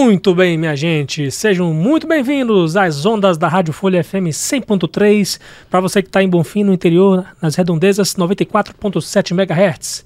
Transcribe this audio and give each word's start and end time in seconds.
Muito 0.00 0.32
bem, 0.32 0.56
minha 0.56 0.76
gente, 0.76 1.28
sejam 1.28 1.74
muito 1.74 2.06
bem-vindos 2.06 2.76
às 2.76 3.04
ondas 3.04 3.36
da 3.36 3.48
Rádio 3.48 3.72
Folha 3.72 4.02
FM 4.04 4.30
100.3, 4.30 5.40
para 5.68 5.80
você 5.80 6.00
que 6.00 6.08
está 6.08 6.22
em 6.22 6.28
Bonfim, 6.28 6.62
no 6.62 6.72
interior, 6.72 7.26
nas 7.42 7.56
redondezas 7.56 8.14
94.7 8.14 9.32
MHz. 9.32 10.04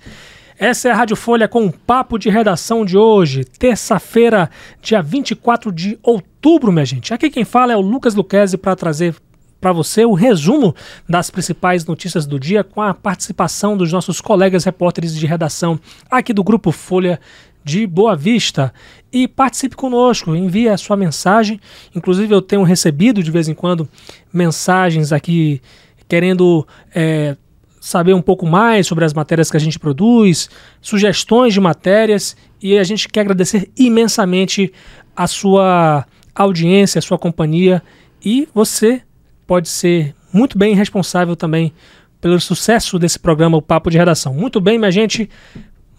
Essa 0.58 0.88
é 0.88 0.92
a 0.92 0.94
Rádio 0.94 1.14
Folha 1.14 1.46
com 1.46 1.66
o 1.66 1.70
papo 1.72 2.18
de 2.18 2.30
redação 2.30 2.86
de 2.86 2.96
hoje, 2.96 3.44
terça-feira, 3.44 4.50
dia 4.80 5.02
24 5.02 5.70
de 5.70 5.98
outubro, 6.02 6.72
minha 6.72 6.86
gente. 6.86 7.12
Aqui 7.12 7.28
quem 7.28 7.44
fala 7.44 7.74
é 7.74 7.76
o 7.76 7.82
Lucas 7.82 8.14
Luquezzi 8.14 8.56
para 8.56 8.74
trazer 8.74 9.14
para 9.60 9.72
você 9.72 10.06
o 10.06 10.14
resumo 10.14 10.74
das 11.06 11.28
principais 11.28 11.84
notícias 11.84 12.24
do 12.24 12.40
dia 12.40 12.64
com 12.64 12.80
a 12.80 12.94
participação 12.94 13.76
dos 13.76 13.92
nossos 13.92 14.22
colegas 14.22 14.64
repórteres 14.64 15.14
de 15.14 15.26
redação 15.26 15.78
aqui 16.10 16.32
do 16.32 16.42
Grupo 16.42 16.72
Folha 16.72 17.20
de 17.64 17.86
Boa 17.86 18.16
Vista 18.16 18.72
e 19.12 19.28
participe 19.28 19.76
conosco, 19.76 20.34
envie 20.34 20.68
a 20.68 20.76
sua 20.76 20.96
mensagem. 20.96 21.60
Inclusive, 21.94 22.34
eu 22.34 22.40
tenho 22.40 22.62
recebido 22.62 23.22
de 23.22 23.30
vez 23.30 23.48
em 23.48 23.54
quando 23.54 23.88
mensagens 24.32 25.12
aqui 25.12 25.60
querendo 26.08 26.66
é, 26.94 27.36
saber 27.80 28.14
um 28.14 28.22
pouco 28.22 28.46
mais 28.46 28.86
sobre 28.86 29.04
as 29.04 29.12
matérias 29.12 29.50
que 29.50 29.56
a 29.56 29.60
gente 29.60 29.78
produz, 29.78 30.48
sugestões 30.80 31.52
de 31.52 31.60
matérias 31.60 32.36
e 32.62 32.78
a 32.78 32.84
gente 32.84 33.08
quer 33.08 33.20
agradecer 33.20 33.70
imensamente 33.76 34.72
a 35.16 35.26
sua 35.26 36.06
audiência, 36.34 36.98
a 36.98 37.02
sua 37.02 37.18
companhia 37.18 37.82
e 38.24 38.48
você 38.54 39.02
pode 39.46 39.68
ser 39.68 40.14
muito 40.32 40.56
bem 40.56 40.74
responsável 40.74 41.36
também 41.36 41.72
pelo 42.20 42.40
sucesso 42.40 43.00
desse 43.00 43.18
programa, 43.18 43.56
o 43.56 43.62
Papo 43.62 43.90
de 43.90 43.98
Redação. 43.98 44.32
Muito 44.32 44.60
bem, 44.60 44.78
minha 44.78 44.92
gente. 44.92 45.28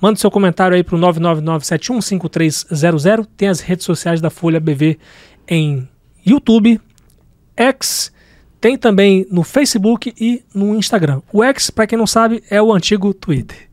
Mande 0.04 0.20
seu 0.20 0.30
comentário 0.30 0.76
aí 0.76 0.84
para 0.84 0.98
o 0.98 1.00
999715300. 1.00 3.26
Tem 3.38 3.48
as 3.48 3.62
redes 3.62 3.86
sociais 3.86 4.20
da 4.20 4.30
Folha 4.30 4.60
BV 4.60 5.00
em 5.48 5.88
YouTube, 6.26 6.82
X, 7.56 8.12
tem 8.60 8.78
também 8.78 9.26
no 9.32 9.44
Facebook 9.44 10.14
e 10.20 10.44
no 10.54 10.76
Instagram. 10.76 11.22
O 11.32 11.42
X, 11.42 11.70
para 11.70 11.88
quem 11.88 11.98
não 11.98 12.06
sabe, 12.06 12.44
é 12.50 12.62
o 12.62 12.74
antigo 12.74 13.14
Twitter. 13.14 13.70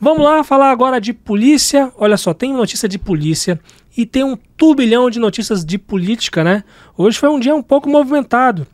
Vamos 0.00 0.22
lá 0.22 0.44
falar 0.44 0.70
agora 0.70 1.00
de 1.00 1.12
polícia. 1.12 1.92
Olha 1.98 2.16
só, 2.16 2.32
tem 2.32 2.52
notícia 2.52 2.88
de 2.88 2.96
polícia 2.96 3.58
e 3.96 4.06
tem 4.06 4.22
um 4.22 4.38
turbilhão 4.56 5.10
de 5.10 5.18
notícias 5.18 5.64
de 5.64 5.78
política, 5.78 6.44
né? 6.44 6.62
Hoje 6.96 7.18
foi 7.18 7.28
um 7.28 7.40
dia 7.40 7.56
um 7.56 7.62
pouco 7.62 7.90
movimentado. 7.90 8.68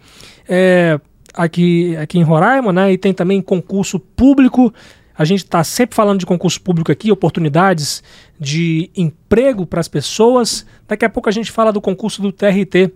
É, 0.47 1.01
aqui, 1.33 1.97
aqui 1.97 2.19
em 2.19 2.23
Roraima, 2.23 2.71
né? 2.71 2.93
E 2.93 2.99
tem 2.99 3.15
também 3.15 3.41
concurso 3.41 3.99
público 3.99 4.75
a 5.17 5.25
gente 5.25 5.45
está 5.45 5.63
sempre 5.63 5.95
falando 5.95 6.21
de 6.21 6.27
concurso 6.27 6.61
público 6.61 6.91
aqui, 6.91 7.13
oportunidades 7.13 8.03
de 8.39 8.91
emprego 8.97 9.67
para 9.67 9.81
as 9.81 9.89
pessoas. 9.89 10.67
Daqui 10.89 11.05
a 11.05 11.11
pouco 11.11 11.29
a 11.29 11.33
gente 11.33 11.51
fala 11.51 11.73
do 11.73 11.81
concurso 11.81 12.23
do 12.23 12.33
TRT 12.33 12.93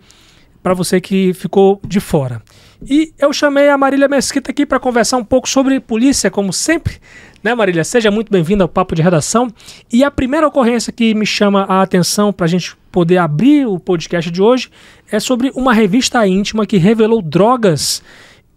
para 0.63 0.75
você 0.75 1.01
que 1.01 1.33
ficou 1.35 1.81
de 1.87 2.01
fora. 2.01 2.43
E 2.85 3.13
eu 3.19 3.33
chamei 3.33 3.69
a 3.69 3.79
Marília 3.79 4.09
Mesquita 4.09 4.51
aqui 4.51 4.67
para 4.67 4.81
conversar 4.81 5.17
um 5.17 5.25
pouco 5.25 5.49
sobre 5.49 5.79
polícia, 5.81 6.31
como 6.31 6.53
sempre. 6.53 6.99
Né, 7.43 7.55
Marília? 7.55 7.85
Seja 7.85 8.11
muito 8.11 8.33
bem-vinda 8.33 8.65
ao 8.65 8.69
Papo 8.69 8.95
de 8.95 9.01
Redação. 9.01 9.49
E 9.93 10.03
a 10.03 10.11
primeira 10.11 10.47
ocorrência 10.47 10.93
que 10.93 11.15
me 11.15 11.25
chama 11.25 11.63
a 11.69 11.83
atenção 11.83 12.33
para 12.33 12.47
a 12.47 12.49
gente 12.49 12.77
poder 12.91 13.19
abrir 13.19 13.67
o 13.67 13.79
podcast 13.79 14.31
de 14.31 14.43
hoje 14.43 14.69
é 15.11 15.21
sobre 15.21 15.53
uma 15.55 15.73
revista 15.73 16.27
íntima 16.27 16.67
que 16.67 16.77
revelou 16.77 17.23
drogas 17.23 18.03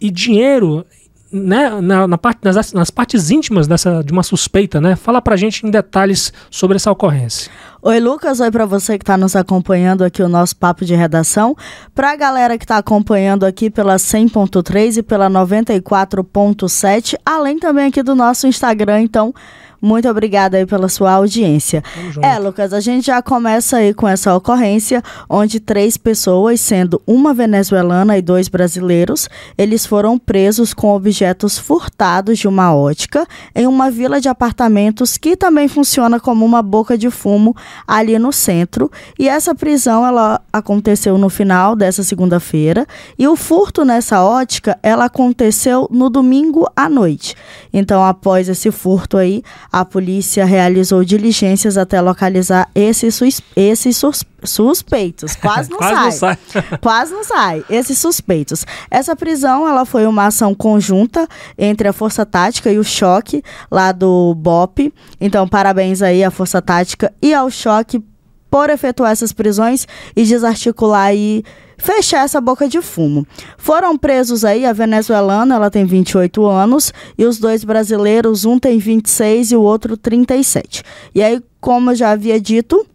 e 0.02 0.10
dinheiro 0.10 0.86
né, 1.32 1.70
na, 1.82 2.08
na 2.08 2.18
parte, 2.18 2.40
nas, 2.44 2.74
nas, 2.74 2.90
partes 2.90 3.30
íntimas 3.30 3.68
dessa, 3.68 4.04
de 4.04 4.12
uma 4.12 4.24
suspeita, 4.24 4.82
né? 4.82 4.96
Fala 4.96 5.22
pra 5.22 5.36
gente 5.36 5.66
em 5.66 5.70
detalhes 5.70 6.34
sobre 6.50 6.78
essa 6.78 6.92
ocorrência. 6.92 7.52
Oi, 7.82 8.00
Lucas. 8.00 8.40
Oi 8.40 8.52
para 8.52 8.66
você 8.66 8.98
que 8.98 9.04
está 9.04 9.16
nos 9.16 9.36
acompanhando 9.36 10.04
aqui 10.04 10.22
o 10.22 10.28
nosso 10.28 10.56
papo 10.56 10.84
de 10.84 10.96
redação. 10.96 11.56
Para 11.94 12.12
a 12.12 12.16
galera 12.16 12.58
que 12.58 12.66
está 12.66 12.78
acompanhando 12.78 13.46
aqui 13.46 13.70
pela 13.70 13.96
100.3 13.96 14.98
e 14.98 15.04
pela 15.04 15.30
94.7, 15.30 17.16
além 17.26 17.60
também 17.60 17.88
aqui 17.88 18.02
do 18.02 18.16
nosso 18.16 18.48
Instagram, 18.48 19.02
então 19.02 19.34
muito 19.82 20.10
obrigada 20.10 20.58
aí 20.58 20.66
pela 20.66 20.90
sua 20.90 21.14
audiência. 21.14 21.84
É, 22.22 22.38
Lucas, 22.38 22.74
a 22.74 22.80
gente 22.80 23.08
já 23.08 23.22
começa 23.22 23.78
aí 23.78 23.94
com 23.94 24.08
essa 24.08 24.36
ocorrência, 24.36 25.04
onde 25.30 25.60
três 25.60 25.98
pessoas, 25.98 26.60
sendo 26.60 27.02
uma 27.06 27.34
venezuelana 27.34 28.18
e 28.18 28.22
dois 28.22 28.48
brasileiros, 28.48 29.30
eles 29.58 29.86
foram 29.86 30.18
presos 30.18 30.74
com 30.74 30.94
objetos 30.94 31.58
furtados 31.58 32.40
de 32.40 32.48
uma 32.48 32.76
ótica 32.76 33.26
em 33.56 33.68
uma 33.68 33.90
vila 33.90 34.20
de 34.20 34.28
apartamentos 34.28 35.18
que 35.18 35.36
também 35.36 35.68
funciona 35.68 36.20
como 36.20 36.46
uma 36.46 36.62
boca 36.62 36.98
de 36.98 37.10
fumo 37.10 37.56
ali 37.88 38.18
no 38.20 38.32
centro. 38.32 38.92
E 39.18 39.28
essa 39.28 39.56
prisão, 39.56 40.06
ela 40.06 40.42
aconteceu 40.52 41.18
no 41.18 41.30
final 41.30 41.76
dessa 41.76 42.04
segunda-feira 42.04 42.86
e 43.18 43.28
o 43.28 43.36
furto 43.36 43.86
nessa 43.86 44.24
ótica, 44.24 44.78
ela 44.84 45.06
aconteceu 45.06 45.88
no 45.90 46.10
domingo 46.10 46.70
à 46.76 46.90
noite. 46.90 47.36
Então, 47.72 48.04
após 48.04 48.50
esse 48.50 48.72
furto 48.72 49.18
aí, 49.18 49.44
a 49.72 49.86
polícia 49.86 50.46
realizou 50.46 51.04
diligências 51.04 51.78
até 51.78 52.02
localizar 52.02 52.70
esses, 52.74 53.20
esses 53.56 53.98
sus 53.98 54.24
suspeitos. 54.44 55.36
Quase 55.42 55.70
não 55.70 55.78
Quase 55.78 55.94
sai. 55.94 56.04
Não 56.04 56.12
sai. 56.12 56.80
Quase 56.82 57.14
não 57.14 57.24
sai. 57.24 57.66
Esses 57.70 57.98
suspeitos. 57.98 58.66
Essa 58.90 59.16
prisão 59.16 59.68
ela 59.68 59.86
foi 59.86 60.06
uma 60.06 60.26
ação 60.26 60.56
conjunta 60.56 61.28
entre 61.58 61.88
a 61.88 61.94
Força 61.94 62.26
Tática 62.26 62.72
e 62.72 62.80
o 62.80 62.84
Choque, 62.84 63.44
lá 63.70 63.92
do 63.92 64.34
BOP. 64.36 64.94
Então, 65.20 65.48
parabéns 65.48 66.02
aí 66.02 66.24
à 66.24 66.32
Força 66.32 66.62
Tática 66.62 67.14
e 67.22 67.34
ao 67.34 67.50
Choque 67.50 68.04
por 68.50 68.70
efetuar 68.70 69.12
essas 69.12 69.32
prisões 69.32 69.88
e 70.16 70.24
desarticular 70.24 71.08
aí 71.08 71.44
fechar 71.80 72.26
essa 72.26 72.40
boca 72.40 72.68
de 72.68 72.82
fumo. 72.82 73.26
Foram 73.58 73.98
presos 73.98 74.46
aí 74.46 74.66
a 74.66 74.74
venezuelana, 74.74 75.56
ela 75.56 75.72
tem 75.72 75.86
28 75.86 76.46
anos, 76.46 76.94
e 77.18 77.26
os 77.26 77.40
dois 77.40 77.64
brasileiros, 77.64 78.46
um 78.46 78.60
tem 78.60 78.78
26 78.78 79.52
e 79.52 79.56
o 79.56 79.62
outro 79.62 79.98
37. 79.98 80.84
E 81.16 81.24
aí, 81.24 81.42
como 81.60 81.92
eu 81.92 81.96
já 81.96 82.12
havia 82.12 82.40
dito, 82.40 82.86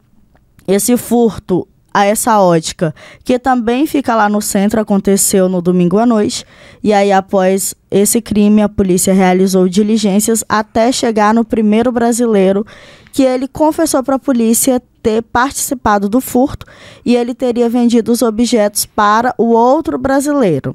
esse 0.69 0.97
furto 0.97 1.67
a 1.93 2.05
essa 2.05 2.41
ótica, 2.41 2.93
que 3.22 3.39
também 3.39 3.87
fica 3.87 4.17
lá 4.17 4.28
no 4.28 4.43
centro, 4.43 4.81
aconteceu 4.81 5.49
no 5.49 5.62
domingo 5.62 5.97
à 5.97 6.05
noite. 6.05 6.45
E 6.83 6.93
aí, 6.93 7.12
após 7.12 7.72
esse 7.89 8.21
crime, 8.21 8.62
a 8.62 8.69
polícia 8.69 9.15
realizou 9.15 9.69
diligências 9.69 10.43
até 10.49 10.91
chegar 10.91 11.33
no 11.33 11.45
primeiro 11.45 11.93
brasileiro, 11.93 12.66
que 13.12 13.22
ele 13.22 13.47
confessou 13.47 14.03
para 14.03 14.16
a 14.16 14.19
polícia 14.19 14.83
ter 15.04 15.22
participado 15.22 16.09
do 16.09 16.19
furto 16.19 16.65
e 17.04 17.15
ele 17.15 17.34
teria 17.34 17.69
vendido 17.69 18.10
os 18.10 18.22
objetos 18.22 18.87
para 18.87 19.34
o 19.37 19.50
outro 19.53 19.98
brasileiro. 19.98 20.75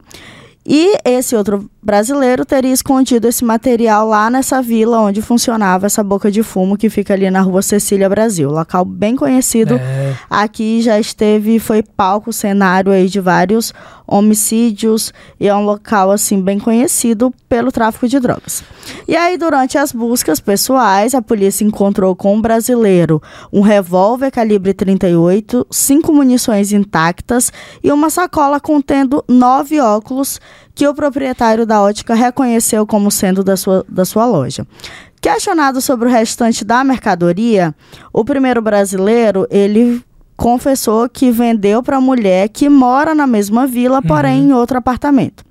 E 0.64 0.96
esse 1.04 1.36
outro 1.36 1.68
brasileiro 1.82 2.46
teria 2.46 2.74
escondido 2.74 3.28
esse 3.28 3.44
material 3.44 4.08
lá 4.08 4.30
nessa 4.30 4.62
vila 4.62 5.00
onde 5.00 5.22
funcionava 5.22 5.86
essa 5.86 6.04
boca 6.04 6.30
de 6.30 6.44
fumo 6.44 6.78
que 6.78 6.90
fica 6.90 7.14
ali 7.14 7.30
na 7.30 7.42
rua 7.42 7.62
Cecília 7.62 8.10
Brasil. 8.10 8.50
Local 8.50 8.84
bem 8.84 9.16
conhecido. 9.16 9.76
É. 9.76 10.16
Aqui 10.30 10.82
já 10.82 11.00
esteve, 11.00 11.60
foi 11.60 11.82
palco, 11.82 12.34
cenário 12.34 12.92
aí 12.92 13.08
de 13.08 13.20
vários 13.20 13.74
homicídios 14.06 15.14
e 15.40 15.48
é 15.48 15.56
um 15.56 15.64
local 15.64 16.10
assim 16.10 16.42
bem 16.42 16.58
conhecido 16.58 17.32
pelo 17.48 17.72
tráfico 17.72 18.08
de 18.08 18.20
drogas. 18.20 18.64
E 19.08 19.16
aí 19.16 19.38
durante 19.38 19.78
as 19.78 19.92
buscas 19.92 20.40
pessoais, 20.40 21.14
a 21.14 21.22
polícia 21.22 21.64
encontrou 21.64 22.16
com 22.16 22.36
um 22.36 22.42
brasileiro 22.42 23.22
um 23.54 23.62
revólver 23.62 24.32
calibre 24.32 24.74
38, 24.74 25.66
cinco 25.70 26.12
munições 26.12 26.72
intactas 26.72 27.54
e 27.84 27.92
uma 27.92 28.10
sacola 28.10 28.60
contendo 28.60 29.24
nove 29.28 29.80
óculos 29.80 30.40
que 30.80 30.88
o 30.88 30.94
proprietário 30.94 31.66
da 31.66 31.82
ótica 31.82 32.16
reconheceu 32.16 32.88
como 32.88 33.12
sendo 33.12 33.44
da 33.44 33.58
sua, 33.58 33.86
da 33.90 34.06
sua 34.06 34.26
loja. 34.26 34.66
Questionado 35.20 35.82
sobre 35.82 36.08
o 36.08 36.10
restante 36.10 36.64
da 36.64 36.86
mercadoria, 36.86 37.76
o 38.14 38.24
primeiro 38.24 38.62
brasileiro, 38.62 39.46
ele 39.50 40.02
confessou 40.38 41.10
que 41.10 41.32
vendeu 41.32 41.84
para 41.84 41.98
a 41.98 42.02
mulher 42.02 42.48
que 42.48 42.70
mora 42.70 43.14
na 43.14 43.28
mesma 43.28 43.68
vila, 43.68 44.02
porém 44.02 44.40
uhum. 44.40 44.48
em 44.48 44.54
outro 44.54 44.78
apartamento. 44.78 45.44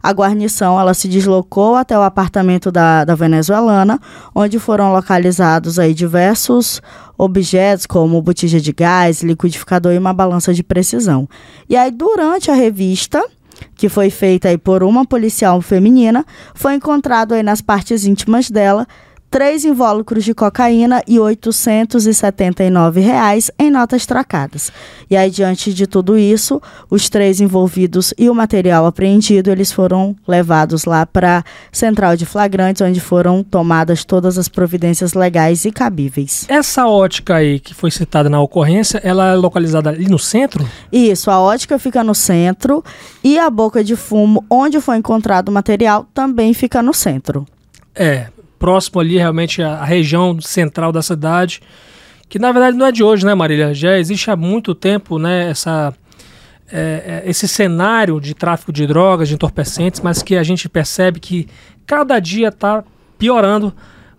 A 0.00 0.12
guarnição 0.12 0.78
ela 0.78 0.94
se 0.94 1.08
deslocou 1.08 1.74
até 1.74 1.98
o 1.98 2.02
apartamento 2.02 2.70
da, 2.70 3.04
da 3.04 3.16
venezuelana, 3.16 3.98
onde 4.32 4.56
foram 4.60 4.92
localizados 4.92 5.80
aí 5.80 5.92
diversos 5.92 6.80
objetos 7.18 7.86
como 7.86 8.22
botija 8.22 8.60
de 8.60 8.72
gás, 8.72 9.20
liquidificador 9.20 9.92
e 9.92 9.98
uma 9.98 10.12
balança 10.12 10.54
de 10.54 10.62
precisão. 10.62 11.28
E 11.68 11.76
aí 11.76 11.90
durante 11.90 12.52
a 12.52 12.54
revista 12.54 13.20
que 13.74 13.88
foi 13.88 14.10
feita 14.10 14.48
aí 14.48 14.58
por 14.58 14.82
uma 14.82 15.04
policial 15.04 15.60
feminina, 15.60 16.24
foi 16.54 16.74
encontrado 16.74 17.34
aí 17.34 17.42
nas 17.42 17.60
partes 17.60 18.04
íntimas 18.04 18.50
dela 18.50 18.86
três 19.30 19.64
invólucros 19.64 20.24
de 20.24 20.34
cocaína 20.34 21.02
e 21.06 21.18
879 21.18 23.00
reais 23.00 23.50
em 23.58 23.70
notas 23.70 24.06
trocadas. 24.06 24.72
E 25.10 25.16
aí, 25.16 25.30
diante 25.30 25.72
de 25.72 25.86
tudo 25.86 26.18
isso, 26.18 26.60
os 26.90 27.08
três 27.08 27.40
envolvidos 27.40 28.12
e 28.18 28.28
o 28.28 28.34
material 28.34 28.86
apreendido, 28.86 29.50
eles 29.50 29.70
foram 29.70 30.16
levados 30.26 30.84
lá 30.84 31.06
para 31.06 31.38
a 31.38 31.44
central 31.70 32.16
de 32.16 32.26
flagrantes, 32.26 32.82
onde 32.82 33.00
foram 33.00 33.42
tomadas 33.42 34.04
todas 34.04 34.38
as 34.38 34.48
providências 34.48 35.12
legais 35.12 35.64
e 35.64 35.70
cabíveis. 35.70 36.46
Essa 36.48 36.86
ótica 36.86 37.36
aí 37.36 37.60
que 37.60 37.74
foi 37.74 37.90
citada 37.90 38.28
na 38.28 38.40
ocorrência, 38.40 39.00
ela 39.04 39.32
é 39.32 39.34
localizada 39.34 39.90
ali 39.90 40.08
no 40.08 40.18
centro? 40.18 40.66
Isso, 40.92 41.30
a 41.30 41.40
ótica 41.40 41.78
fica 41.78 42.02
no 42.02 42.14
centro 42.14 42.82
e 43.22 43.38
a 43.38 43.50
boca 43.50 43.82
de 43.82 43.96
fumo, 43.96 44.44
onde 44.50 44.80
foi 44.80 44.96
encontrado 44.96 45.48
o 45.48 45.52
material, 45.52 46.06
também 46.14 46.54
fica 46.54 46.82
no 46.82 46.94
centro. 46.94 47.46
É, 47.94 48.26
próximo 48.58 49.00
ali 49.00 49.16
realmente 49.16 49.62
à 49.62 49.84
região 49.84 50.40
central 50.40 50.92
da 50.92 51.02
cidade, 51.02 51.60
que 52.28 52.38
na 52.38 52.52
verdade 52.52 52.76
não 52.76 52.86
é 52.86 52.92
de 52.92 53.02
hoje, 53.02 53.24
né, 53.24 53.34
Marília? 53.34 53.74
Já 53.74 53.98
existe 53.98 54.30
há 54.30 54.36
muito 54.36 54.74
tempo, 54.74 55.18
né, 55.18 55.50
essa, 55.50 55.94
é, 56.70 57.22
é, 57.24 57.30
esse 57.30 57.46
cenário 57.46 58.20
de 58.20 58.34
tráfico 58.34 58.72
de 58.72 58.86
drogas, 58.86 59.28
de 59.28 59.34
entorpecentes, 59.34 60.00
mas 60.00 60.22
que 60.22 60.36
a 60.36 60.42
gente 60.42 60.68
percebe 60.68 61.20
que 61.20 61.48
cada 61.86 62.18
dia 62.18 62.48
está 62.48 62.82
piorando 63.18 63.72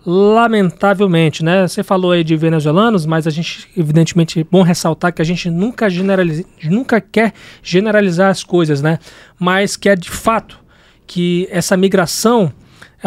lamentavelmente, 0.10 1.44
né? 1.44 1.68
Você 1.68 1.84
falou 1.84 2.14
aí 2.14 2.24
de 2.24 2.38
venezuelanos, 2.38 3.06
mas 3.06 3.28
a 3.28 3.30
gente, 3.30 3.68
evidentemente, 3.76 4.40
é 4.40 4.44
bom 4.46 4.62
ressaltar 4.62 5.12
que 5.12 5.22
a 5.22 5.26
gente 5.26 5.50
nunca, 5.50 5.90
generaliza, 5.90 6.46
nunca 6.64 7.02
quer 7.02 7.34
generalizar 7.62 8.32
as 8.32 8.42
coisas, 8.42 8.82
né? 8.82 9.00
Mas 9.38 9.76
que 9.76 9.90
é 9.90 9.98
de 9.98 10.10
fato 10.10 10.58
que 11.06 11.46
essa 11.52 11.76
migração 11.76 12.54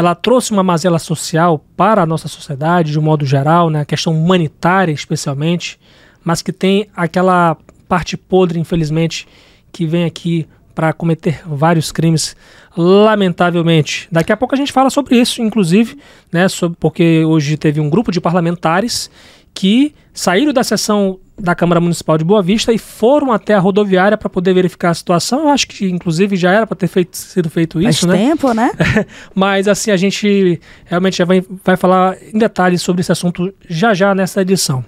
ela 0.00 0.14
trouxe 0.14 0.50
uma 0.50 0.62
mazela 0.62 0.98
social 0.98 1.62
para 1.76 2.02
a 2.02 2.06
nossa 2.06 2.26
sociedade 2.26 2.92
de 2.92 2.98
um 2.98 3.02
modo 3.02 3.26
geral, 3.26 3.68
né? 3.68 3.82
A 3.82 3.84
questão 3.84 4.14
humanitária 4.14 4.92
especialmente, 4.92 5.78
mas 6.24 6.40
que 6.40 6.52
tem 6.52 6.88
aquela 6.96 7.54
parte 7.86 8.16
podre, 8.16 8.58
infelizmente, 8.58 9.28
que 9.70 9.84
vem 9.84 10.04
aqui 10.04 10.48
para 10.74 10.94
cometer 10.94 11.42
vários 11.44 11.92
crimes, 11.92 12.34
lamentavelmente. 12.74 14.08
Daqui 14.10 14.32
a 14.32 14.36
pouco 14.38 14.54
a 14.54 14.58
gente 14.58 14.72
fala 14.72 14.88
sobre 14.88 15.20
isso, 15.20 15.42
inclusive, 15.42 15.98
né, 16.32 16.48
sobre, 16.48 16.78
porque 16.80 17.22
hoje 17.26 17.58
teve 17.58 17.78
um 17.78 17.90
grupo 17.90 18.10
de 18.10 18.22
parlamentares 18.22 19.10
que 19.54 19.94
saíram 20.12 20.52
da 20.52 20.64
sessão 20.64 21.18
da 21.38 21.54
Câmara 21.54 21.80
Municipal 21.80 22.18
de 22.18 22.24
Boa 22.24 22.42
Vista 22.42 22.72
e 22.72 22.78
foram 22.78 23.32
até 23.32 23.54
a 23.54 23.58
rodoviária 23.58 24.16
para 24.16 24.28
poder 24.28 24.52
verificar 24.52 24.90
a 24.90 24.94
situação. 24.94 25.40
Eu 25.40 25.48
acho 25.48 25.66
que, 25.66 25.86
inclusive, 25.86 26.36
já 26.36 26.52
era 26.52 26.66
para 26.66 26.76
ter 26.76 26.86
feito, 26.86 27.16
sido 27.16 27.48
feito 27.48 27.80
isso, 27.80 28.06
Faz 28.06 28.12
né? 28.12 28.28
tempo, 28.28 28.52
né? 28.52 28.70
Mas, 29.34 29.66
assim, 29.66 29.90
a 29.90 29.96
gente 29.96 30.60
realmente 30.84 31.16
já 31.16 31.24
vai, 31.24 31.42
vai 31.64 31.76
falar 31.76 32.16
em 32.22 32.38
detalhes 32.38 32.82
sobre 32.82 33.00
esse 33.00 33.10
assunto 33.10 33.52
já 33.68 33.94
já 33.94 34.14
nessa 34.14 34.42
edição. 34.42 34.84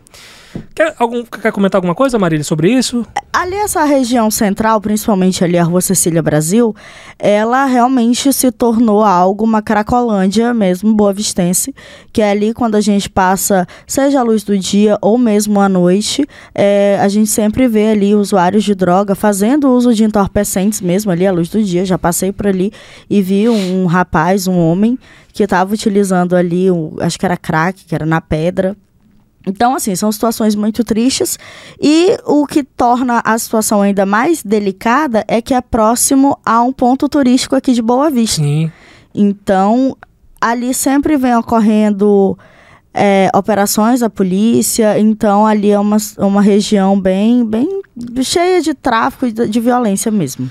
Quer, 0.75 0.95
algum, 0.99 1.25
quer 1.25 1.53
comentar 1.53 1.79
alguma 1.79 1.95
coisa, 1.95 2.19
Marília, 2.19 2.45
sobre 2.45 2.71
isso? 2.71 3.07
Ali 3.33 3.55
essa 3.55 3.85
região 3.85 4.31
central, 4.31 4.81
principalmente 4.81 5.43
ali 5.43 5.59
a 5.59 5.65
Rua 5.65 5.81
Cecília 5.81 6.23
Brasil, 6.23 6.75
ela 7.19 7.65
realmente 7.65 8.33
se 8.33 8.51
tornou 8.53 9.03
algo, 9.03 9.45
uma 9.45 9.63
cracolândia 9.63 10.53
mesmo, 10.53 10.95
boa 10.95 11.13
vistense, 11.13 11.75
que 12.13 12.21
é 12.21 12.31
ali 12.31 12.53
quando 12.53 12.75
a 12.75 12.81
gente 12.81 13.09
passa, 13.09 13.67
seja 13.87 14.21
a 14.21 14.23
luz 14.23 14.45
do 14.45 14.57
dia 14.59 14.99
ou 15.01 15.17
mesmo 15.17 15.61
à 15.61 15.69
noite, 15.69 16.27
é, 16.55 16.99
a 17.01 17.09
gente 17.09 17.31
sempre 17.31 17.67
vê 17.69 17.91
ali 17.91 18.15
usuários 18.15 18.65
de 18.65 18.75
droga 18.75 19.15
fazendo 19.15 19.71
uso 19.71 19.95
de 19.95 20.05
entorpecentes 20.05 20.81
mesmo 20.81 21.11
ali 21.11 21.27
à 21.27 21.33
luz 21.33 21.49
do 21.49 21.63
dia. 21.63 21.85
Já 21.85 21.99
passei 21.99 22.33
por 22.33 22.47
ali 22.47 22.73
e 23.09 23.23
vi 23.23 23.49
um, 23.49 23.87
rapaz, 23.87 24.47
um 24.47 24.59
homem, 24.59 24.99
que 25.33 25.43
estava 25.43 25.73
utilizando 25.73 26.37
ali, 26.37 26.71
um, 26.71 26.97
acho 27.01 27.19
que 27.19 27.25
era 27.25 27.37
crack, 27.37 27.85
que 27.85 27.95
era 27.95 28.05
na 28.05 28.21
pedra, 28.21 28.77
então, 29.47 29.75
assim, 29.75 29.95
são 29.95 30.11
situações 30.13 30.55
muito 30.55 30.85
tristes. 30.85 31.39
E 31.81 32.17
o 32.25 32.47
que 32.47 32.63
torna 32.63 33.21
a 33.25 33.37
situação 33.39 33.83
ainda 33.83 34.07
mais 34.07 34.43
delicada 34.43 35.25
é 35.27 35.43
que 35.43 35.55
é 35.55 35.61
próximo 35.61 36.39
a 36.45 36.63
um 36.63 36.73
ponto 36.73 37.09
turístico 37.09 37.57
aqui 37.57 37.73
de 37.73 37.83
Boa 37.83 38.09
Vista. 38.11 38.43
Sim. 38.43 38.71
Então, 39.15 39.97
ali 40.41 40.73
sempre 40.73 41.17
vem 41.17 41.35
ocorrendo 41.37 42.39
é, 42.95 43.31
operações 43.35 44.01
da 44.01 44.09
polícia. 44.09 44.99
Então, 44.99 45.45
ali 45.45 45.71
é 45.71 45.79
uma, 45.79 45.97
uma 46.19 46.43
região 46.43 46.99
bem, 46.99 47.45
bem 47.45 47.83
cheia 48.23 48.61
de 48.61 48.75
tráfico 48.75 49.27
e 49.27 49.33
de, 49.33 49.49
de 49.49 49.61
violência 49.61 50.11
mesmo. 50.11 50.51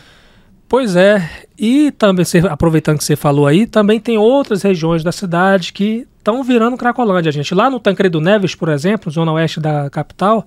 Pois 0.68 0.96
é, 0.96 1.30
e 1.60 1.92
também, 1.92 2.26
aproveitando 2.50 2.98
que 2.98 3.04
você 3.04 3.18
falou 3.18 3.46
aí, 3.46 3.68
também 3.68 4.00
tem 4.00 4.18
outras 4.18 4.62
regiões 4.62 5.04
da 5.04 5.12
cidade 5.12 5.74
que 5.74 6.08
estão 6.22 6.44
virando 6.44 6.78
Cracolândia, 6.78 7.32
gente. 7.32 7.54
Lá 7.54 7.70
no 7.70 7.80
Tancredo 7.80 8.22
Neves, 8.22 8.54
por 8.54 8.70
exemplo, 8.70 9.12
zona 9.12 9.32
oeste 9.34 9.60
da 9.60 9.90
capital, 9.90 10.46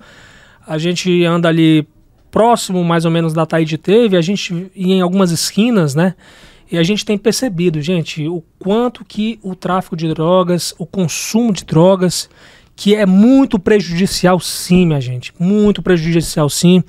a 0.67 0.79
gente 0.79 1.25
anda 1.25 1.49
ali 1.49 1.87
próximo 2.31 2.83
mais 2.85 3.05
ou 3.05 3.11
menos 3.11 3.35
da 3.35 3.45
Taíde 3.45 3.77
Teve, 3.77 4.17
a 4.17 4.23
gente 4.23 4.71
em 4.75 5.01
algumas 5.01 5.31
esquinas, 5.31 5.95
né? 5.95 6.15
E 6.71 6.79
a 6.79 6.83
gente 6.83 7.05
tem 7.05 7.19
percebido, 7.19 7.81
gente, 7.83 8.27
o 8.27 8.43
quanto 8.59 9.05
que 9.05 9.39
o 9.43 9.55
tráfico 9.55 9.97
de 9.97 10.09
drogas, 10.09 10.75
o 10.79 10.87
consumo 10.87 11.53
de 11.53 11.65
drogas, 11.65 12.29
que 12.75 12.95
é 12.95 13.05
muito 13.05 13.59
prejudicial 13.59 14.41
sim, 14.41 14.87
minha 14.87 15.01
gente, 15.01 15.33
muito 15.39 15.83
prejudicial 15.83 16.49
sim. 16.49 16.83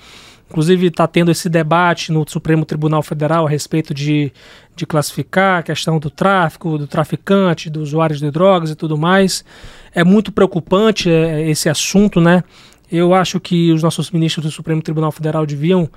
Inclusive 0.56 0.88
está 0.88 1.06
tendo 1.06 1.32
esse 1.32 1.50
debate 1.50 2.14
no 2.14 2.24
Supremo 2.26 2.64
Tribunal 2.64 3.04
Federal 3.04 3.46
a 3.46 3.50
respeito 3.50 3.94
de, 3.94 4.32
de 4.74 4.86
classificar 4.86 5.60
a 5.60 5.64
questão 5.64 6.00
do 6.00 6.10
tráfico, 6.10 6.78
do 6.78 6.88
traficante, 6.88 7.70
dos 7.70 7.90
usuários 7.90 8.22
de 8.22 8.32
drogas 8.32 8.70
e 8.70 8.76
tudo 8.76 8.98
mais. 8.98 9.44
É 9.94 10.02
muito 10.02 10.32
preocupante 10.32 11.10
é, 11.10 11.50
esse 11.50 11.68
assunto, 11.68 12.22
né? 12.22 12.42
Eu 12.90 13.14
acho 13.14 13.38
que 13.38 13.74
os 13.74 13.84
nossos 13.84 14.12
ministros 14.12 14.46
do 14.46 14.52
Supremo 14.52 14.82
Tribunal 14.82 15.12
Federal 15.12 15.46
deviam 15.46 15.90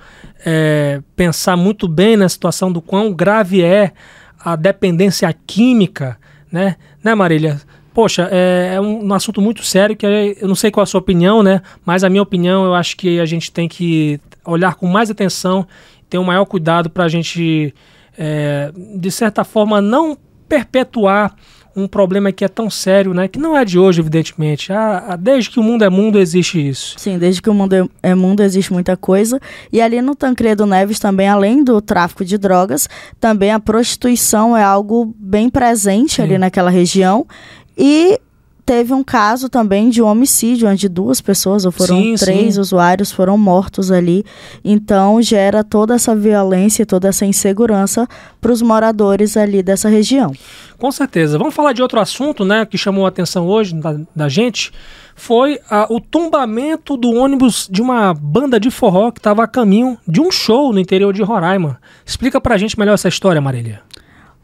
é, 0.45 1.01
pensar 1.15 1.55
muito 1.55 1.87
bem 1.87 2.17
na 2.17 2.27
situação 2.27 2.69
do 2.69 2.81
quão 2.81 3.13
grave 3.13 3.63
é 3.63 3.93
a 4.37 4.57
dependência 4.57 5.33
química, 5.47 6.17
né, 6.51 6.75
né 7.01 7.15
Marília? 7.15 7.61
Poxa, 7.93 8.27
é, 8.29 8.73
é 8.75 8.81
um, 8.81 9.05
um, 9.05 9.13
assunto 9.13 9.41
muito 9.41 9.63
sério 9.63 9.95
que 9.95 10.05
eu 10.05 10.47
não 10.49 10.55
sei 10.55 10.69
qual 10.69 10.83
a 10.83 10.85
sua 10.85 10.99
opinião, 10.99 11.41
né? 11.41 11.61
Mas 11.85 12.03
a 12.03 12.09
minha 12.09 12.21
opinião, 12.21 12.65
eu 12.65 12.73
acho 12.73 12.97
que 12.97 13.19
a 13.19 13.25
gente 13.25 13.51
tem 13.51 13.67
que 13.67 14.19
olhar 14.45 14.75
com 14.75 14.87
mais 14.87 15.09
atenção, 15.09 15.67
ter 16.09 16.17
um 16.17 16.23
maior 16.23 16.45
cuidado 16.45 16.89
para 16.89 17.05
a 17.05 17.07
gente, 17.07 17.73
é, 18.17 18.71
de 18.95 19.11
certa 19.11 19.43
forma, 19.43 19.81
não 19.81 20.17
perpetuar 20.47 21.35
um 21.75 21.87
problema 21.87 22.31
que 22.31 22.43
é 22.43 22.47
tão 22.47 22.69
sério, 22.69 23.13
né? 23.13 23.27
Que 23.27 23.39
não 23.39 23.55
é 23.55 23.63
de 23.63 23.77
hoje, 23.79 24.01
evidentemente. 24.01 24.73
Ah, 24.73 25.15
desde 25.19 25.49
que 25.49 25.59
o 25.59 25.63
mundo 25.63 25.83
é 25.83 25.89
mundo 25.89 26.19
existe 26.19 26.67
isso. 26.67 26.95
Sim, 26.97 27.17
desde 27.17 27.41
que 27.41 27.49
o 27.49 27.53
mundo 27.53 27.73
é, 27.73 27.87
é 28.03 28.15
mundo 28.15 28.41
existe 28.41 28.73
muita 28.73 28.97
coisa. 28.97 29.39
E 29.71 29.81
ali 29.81 30.01
no 30.01 30.15
Tancredo 30.15 30.65
Neves 30.65 30.99
também, 30.99 31.27
além 31.27 31.63
do 31.63 31.79
tráfico 31.79 32.25
de 32.25 32.37
drogas, 32.37 32.89
também 33.19 33.51
a 33.51 33.59
prostituição 33.59 34.57
é 34.57 34.63
algo 34.63 35.13
bem 35.17 35.49
presente 35.49 36.15
Sim. 36.15 36.23
ali 36.23 36.37
naquela 36.37 36.69
região. 36.69 37.25
E 37.77 38.19
teve 38.69 38.93
um 38.93 39.03
caso 39.03 39.49
também 39.49 39.89
de 39.89 39.99
um 39.99 40.05
homicídio, 40.05 40.69
onde 40.69 40.87
duas 40.87 41.19
pessoas, 41.19 41.65
ou 41.65 41.71
foram 41.71 41.95
sim, 41.95 42.13
três 42.13 42.53
sim. 42.53 42.61
usuários, 42.61 43.11
foram 43.11 43.35
mortos 43.35 43.91
ali. 43.91 44.23
Então 44.63 45.19
gera 45.23 45.63
toda 45.63 45.95
essa 45.95 46.15
violência, 46.15 46.85
toda 46.85 47.07
essa 47.07 47.25
insegurança 47.25 48.07
para 48.39 48.51
os 48.51 48.61
moradores 48.61 49.35
ali 49.35 49.63
dessa 49.63 49.89
região. 49.89 50.31
Com 50.77 50.91
certeza. 50.91 51.35
Vamos 51.39 51.55
falar 51.55 51.73
de 51.73 51.81
outro 51.81 51.99
assunto, 51.99 52.45
né, 52.45 52.63
que 52.63 52.77
chamou 52.77 53.07
a 53.07 53.09
atenção 53.09 53.47
hoje 53.47 53.73
da, 53.73 53.99
da 54.15 54.29
gente. 54.29 54.71
Foi 55.15 55.59
o 55.89 55.99
tombamento 55.99 56.95
do 56.95 57.09
ônibus 57.09 57.67
de 57.71 57.81
uma 57.81 58.13
banda 58.13 58.59
de 58.59 58.69
forró 58.69 59.09
que 59.09 59.19
estava 59.19 59.43
a 59.43 59.47
caminho 59.47 59.97
de 60.07 60.21
um 60.21 60.29
show 60.29 60.71
no 60.71 60.79
interior 60.79 61.11
de 61.11 61.23
Roraima. 61.23 61.79
Explica 62.05 62.39
pra 62.39 62.55
gente 62.55 62.77
melhor 62.77 62.93
essa 62.93 63.09
história, 63.09 63.41
Marília 63.41 63.81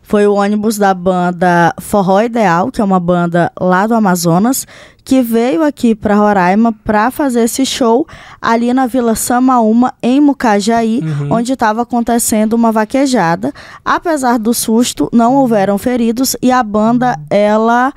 foi 0.06 0.28
o 0.28 0.36
ônibus 0.36 0.78
da 0.78 0.94
banda 0.94 1.74
Forró 1.80 2.22
Ideal, 2.22 2.72
que 2.72 2.80
é 2.80 2.84
uma 2.84 3.00
banda 3.00 3.52
lá 3.60 3.88
do 3.88 3.96
Amazonas, 3.96 4.66
que 5.04 5.22
veio 5.22 5.64
aqui 5.64 5.96
para 5.96 6.16
Roraima 6.16 6.72
para 6.72 7.10
fazer 7.10 7.42
esse 7.42 7.66
show 7.66 8.08
ali 8.40 8.72
na 8.72 8.86
Vila 8.86 9.16
Samaúma, 9.16 9.94
em 10.04 10.22
Mucajaí, 10.22 11.02
uhum. 11.02 11.34
onde 11.34 11.54
estava 11.54 11.82
acontecendo 11.82 12.54
uma 12.54 12.72
vaquejada. 12.72 13.52
Apesar 13.84 14.38
do 14.38 14.54
susto, 14.54 15.10
não 15.12 15.36
houveram 15.36 15.78
feridos 15.78 16.36
e 16.40 16.52
a 16.52 16.62
banda 16.62 17.20
ela 17.30 17.92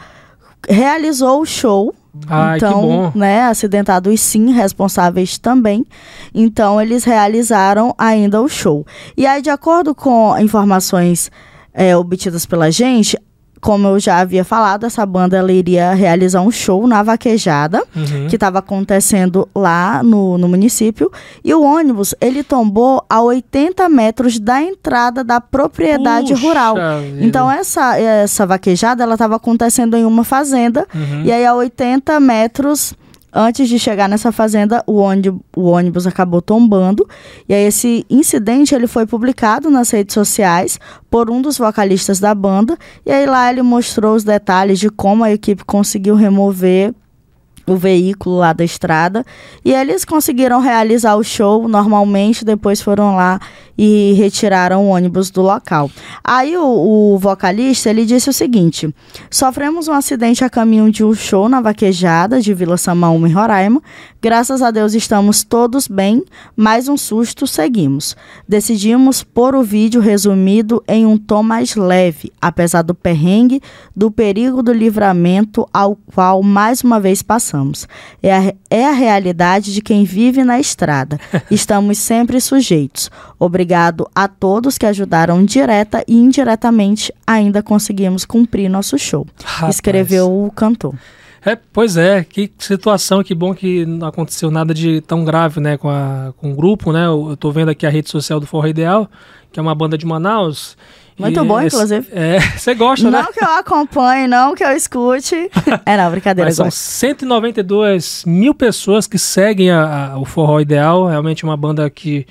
realizou 0.66 1.42
o 1.42 1.46
show 1.46 1.94
Ai, 2.26 2.56
então, 2.56 3.12
né, 3.14 3.42
acidentados 3.42 4.18
sim, 4.20 4.50
responsáveis 4.50 5.38
também. 5.38 5.84
Então, 6.34 6.80
eles 6.80 7.04
realizaram 7.04 7.94
ainda 7.98 8.40
o 8.40 8.48
show. 8.48 8.84
E 9.16 9.26
aí, 9.26 9.42
de 9.42 9.50
acordo 9.50 9.94
com 9.94 10.36
informações 10.38 11.30
é, 11.78 11.97
obtidas 11.97 12.44
pela 12.44 12.70
gente, 12.70 13.16
como 13.61 13.88
eu 13.88 13.99
já 13.99 14.18
havia 14.18 14.44
falado, 14.44 14.87
essa 14.87 15.04
banda 15.04 15.37
ela 15.37 15.50
iria 15.50 15.92
realizar 15.92 16.42
um 16.42 16.50
show 16.50 16.87
na 16.87 17.02
vaquejada 17.02 17.82
Uhum. 17.97 18.28
que 18.28 18.37
estava 18.37 18.61
acontecendo 18.61 19.49
lá 19.52 20.00
no, 20.02 20.38
no 20.38 20.49
município 20.49 21.11
e 21.44 21.52
o 21.52 21.62
ônibus 21.62 22.14
ele 22.20 22.44
tombou 22.44 23.04
a 23.11 23.20
80 23.20 23.88
metros 23.88 24.38
da 24.38 24.62
entrada 24.62 25.25
da 25.25 25.40
propriedade 25.40 26.35
Puxa 26.35 26.47
rural. 26.47 26.75
vida. 26.76 27.25
Então 27.25 27.50
essa 27.50 27.99
essa 27.99 28.47
vaquejada 28.47 29.02
ela 29.02 29.14
estava 29.14 29.35
acontecendo 29.37 29.97
em 29.97 30.04
uma 30.04 30.23
fazenda 30.23 30.87
Uhum. 30.94 31.23
e 31.25 31.32
aí 31.32 31.44
a 31.44 31.52
80 31.54 32.20
metros 32.20 32.94
antes 33.32 33.68
de 33.68 33.78
chegar 33.78 34.08
nessa 34.08 34.32
fazenda 34.32 34.82
o 34.87 34.94
ônibus, 34.94 35.40
o 35.56 35.64
ônibus 35.64 36.06
acabou 36.06 36.40
tombando. 36.40 37.08
E 37.49 37.54
aí 37.54 37.64
esse 37.64 38.04
incidente 38.08 38.75
ele 38.75 38.87
foi 38.87 39.06
publicado 39.06 39.70
nas 39.70 39.90
redes 39.90 40.14
sociais 40.14 40.78
por 41.11 41.30
um 41.30 41.40
dos 41.40 41.58
vocalistas 41.58 42.18
da 42.18 42.35
banda. 42.35 42.76
E 43.04 43.12
aí 43.12 43.26
lá 43.26 43.50
ele 43.50 43.62
mostrou 43.62 44.14
os 44.14 44.25
detalhes 44.25 44.78
de 44.78 44.90
como 44.90 45.25
a 45.25 45.32
equipe 45.32 45.64
conseguiu 45.64 46.14
remover 46.14 46.94
o 47.66 47.76
veículo 47.76 48.38
lá 48.38 48.52
da 48.52 48.64
estrada. 48.64 49.25
E 49.64 49.73
eles 49.73 50.04
conseguiram 50.04 50.61
realizar 50.61 51.16
o 51.16 51.23
show 51.23 51.68
normalmente, 51.68 52.44
depois 52.44 52.80
foram 52.80 53.14
lá 53.14 53.38
e 53.78 54.12
retiraram 54.14 54.85
o 54.85 54.88
ônibus 54.88 55.30
do 55.30 55.40
local. 55.40 55.88
Aí 56.25 56.56
o, 56.56 57.14
o 57.14 57.18
vocalista 57.18 57.88
ele 57.88 58.04
disse 58.04 58.28
o 58.28 58.32
seguinte: 58.32 58.92
sofremos 59.30 59.87
um 59.87 59.92
acidente 59.92 60.44
a 60.44 60.50
caminho 60.50 60.90
de 60.90 61.04
um 61.04 61.14
show 61.14 61.49
na 61.49 61.61
vaquejada 61.61 62.40
de 62.40 62.52
Vila 62.52 62.76
Samaúma 62.76 63.28
em 63.28 63.32
Roraima. 63.32 63.80
Graças 64.20 64.62
a 64.62 64.73
Deus 64.73 64.94
estamos 64.94 65.44
todos 65.44 65.87
bem, 65.87 66.25
mais 66.56 66.88
um 66.88 66.97
susto 66.97 67.47
seguimos. 67.47 68.16
Decidimos 68.49 69.23
pôr 69.23 69.54
o 69.54 69.62
vídeo 69.62 70.00
resumido 70.00 70.82
em 70.88 71.06
um 71.06 71.16
tom 71.16 71.44
mais 71.44 71.76
leve, 71.76 72.32
apesar 72.42 72.82
do 72.82 72.97
perrengue, 72.97 73.62
do 73.94 74.11
perigo 74.11 74.61
do 74.61 74.73
livramento 74.73 75.68
ao 75.73 75.94
qual 76.12 76.42
mais 76.42 76.82
uma 76.82 76.99
vez 76.99 77.23
passamos. 77.23 77.87
É 78.20 78.37
a, 78.37 78.54
é 78.68 78.87
a 78.87 78.92
realidade 78.92 79.73
de 79.73 79.80
quem 79.80 80.02
vive 80.02 80.42
na 80.42 80.58
estrada. 80.58 81.20
Estamos 81.49 81.99
sempre 81.99 82.40
sujeitos. 82.40 83.08
Obrigado 83.38 83.67
a 83.75 84.28
todos 84.28 84.78
que 84.78 84.87
ajudaram 84.87 85.44
direta 85.44 86.04
e 86.06 86.14
indiretamente. 86.16 87.12
Ainda 87.26 87.62
conseguimos 87.62 88.25
cumprir 88.25 88.68
nosso 88.68 88.98
show. 88.98 89.26
Rapaz. 89.44 89.75
Escreveu 89.76 90.30
o 90.46 90.50
cantor. 90.50 90.94
É, 91.44 91.56
pois 91.72 91.96
é, 91.96 92.25
que 92.25 92.50
situação, 92.58 93.22
que 93.22 93.34
bom 93.34 93.54
que 93.54 93.87
não 93.87 94.08
aconteceu 94.08 94.50
nada 94.50 94.75
de 94.75 95.00
tão 95.00 95.25
grave, 95.25 95.60
né, 95.60 95.76
com, 95.76 95.88
a, 95.88 96.32
com 96.37 96.52
o 96.52 96.54
grupo, 96.54 96.92
né, 96.92 97.06
eu, 97.06 97.37
tô 97.38 97.50
vendo 97.52 97.70
aqui 97.70 97.87
a 97.87 97.90
rede 97.90 98.10
social 98.10 98.40
do 98.40 98.46
Forró 98.46 98.66
Ideal, 98.66 99.08
que 99.52 99.58
é 99.58 99.62
uma 99.62 99.75
banda 99.75 99.96
de 99.96 100.04
Manaus. 100.04 100.76
Muito 101.16 101.40
e 101.40 101.44
bom, 101.46 101.60
esse- 101.60 101.75
inclusive. 101.76 102.08
É, 102.12 102.38
você 102.58 102.75
gosta, 102.75 103.08
né? 103.10 103.22
Não 103.22 103.32
que 103.32 103.42
eu 103.42 103.48
acompanhe, 103.48 104.26
não 104.28 104.54
que 104.54 104.62
eu 104.64 104.70
escute. 104.72 105.50
É, 105.87 105.96
não, 105.96 106.10
brincadeira. 106.10 106.48
Mas 106.48 106.56
são 106.56 106.66
gosto. 106.66 106.76
192 106.76 108.25
mil 108.26 108.54
pessoas 108.54 109.06
que 109.06 109.18
seguem 109.18 109.70
a- 109.70 110.12
a- 110.12 110.18
o 110.18 110.25
Forró 110.25 110.60
Ideal. 110.60 111.06
Realmente 111.06 111.44
uma 111.44 111.56
banda 111.56 111.88
que 111.90 112.26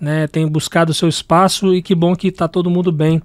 né, 0.00 0.26
tem 0.26 0.46
buscado 0.46 0.94
seu 0.94 1.08
espaço 1.08 1.74
e 1.74 1.82
que 1.82 1.94
bom 1.94 2.14
que 2.14 2.30
tá 2.30 2.46
todo 2.46 2.70
mundo 2.70 2.92
bem. 2.92 3.22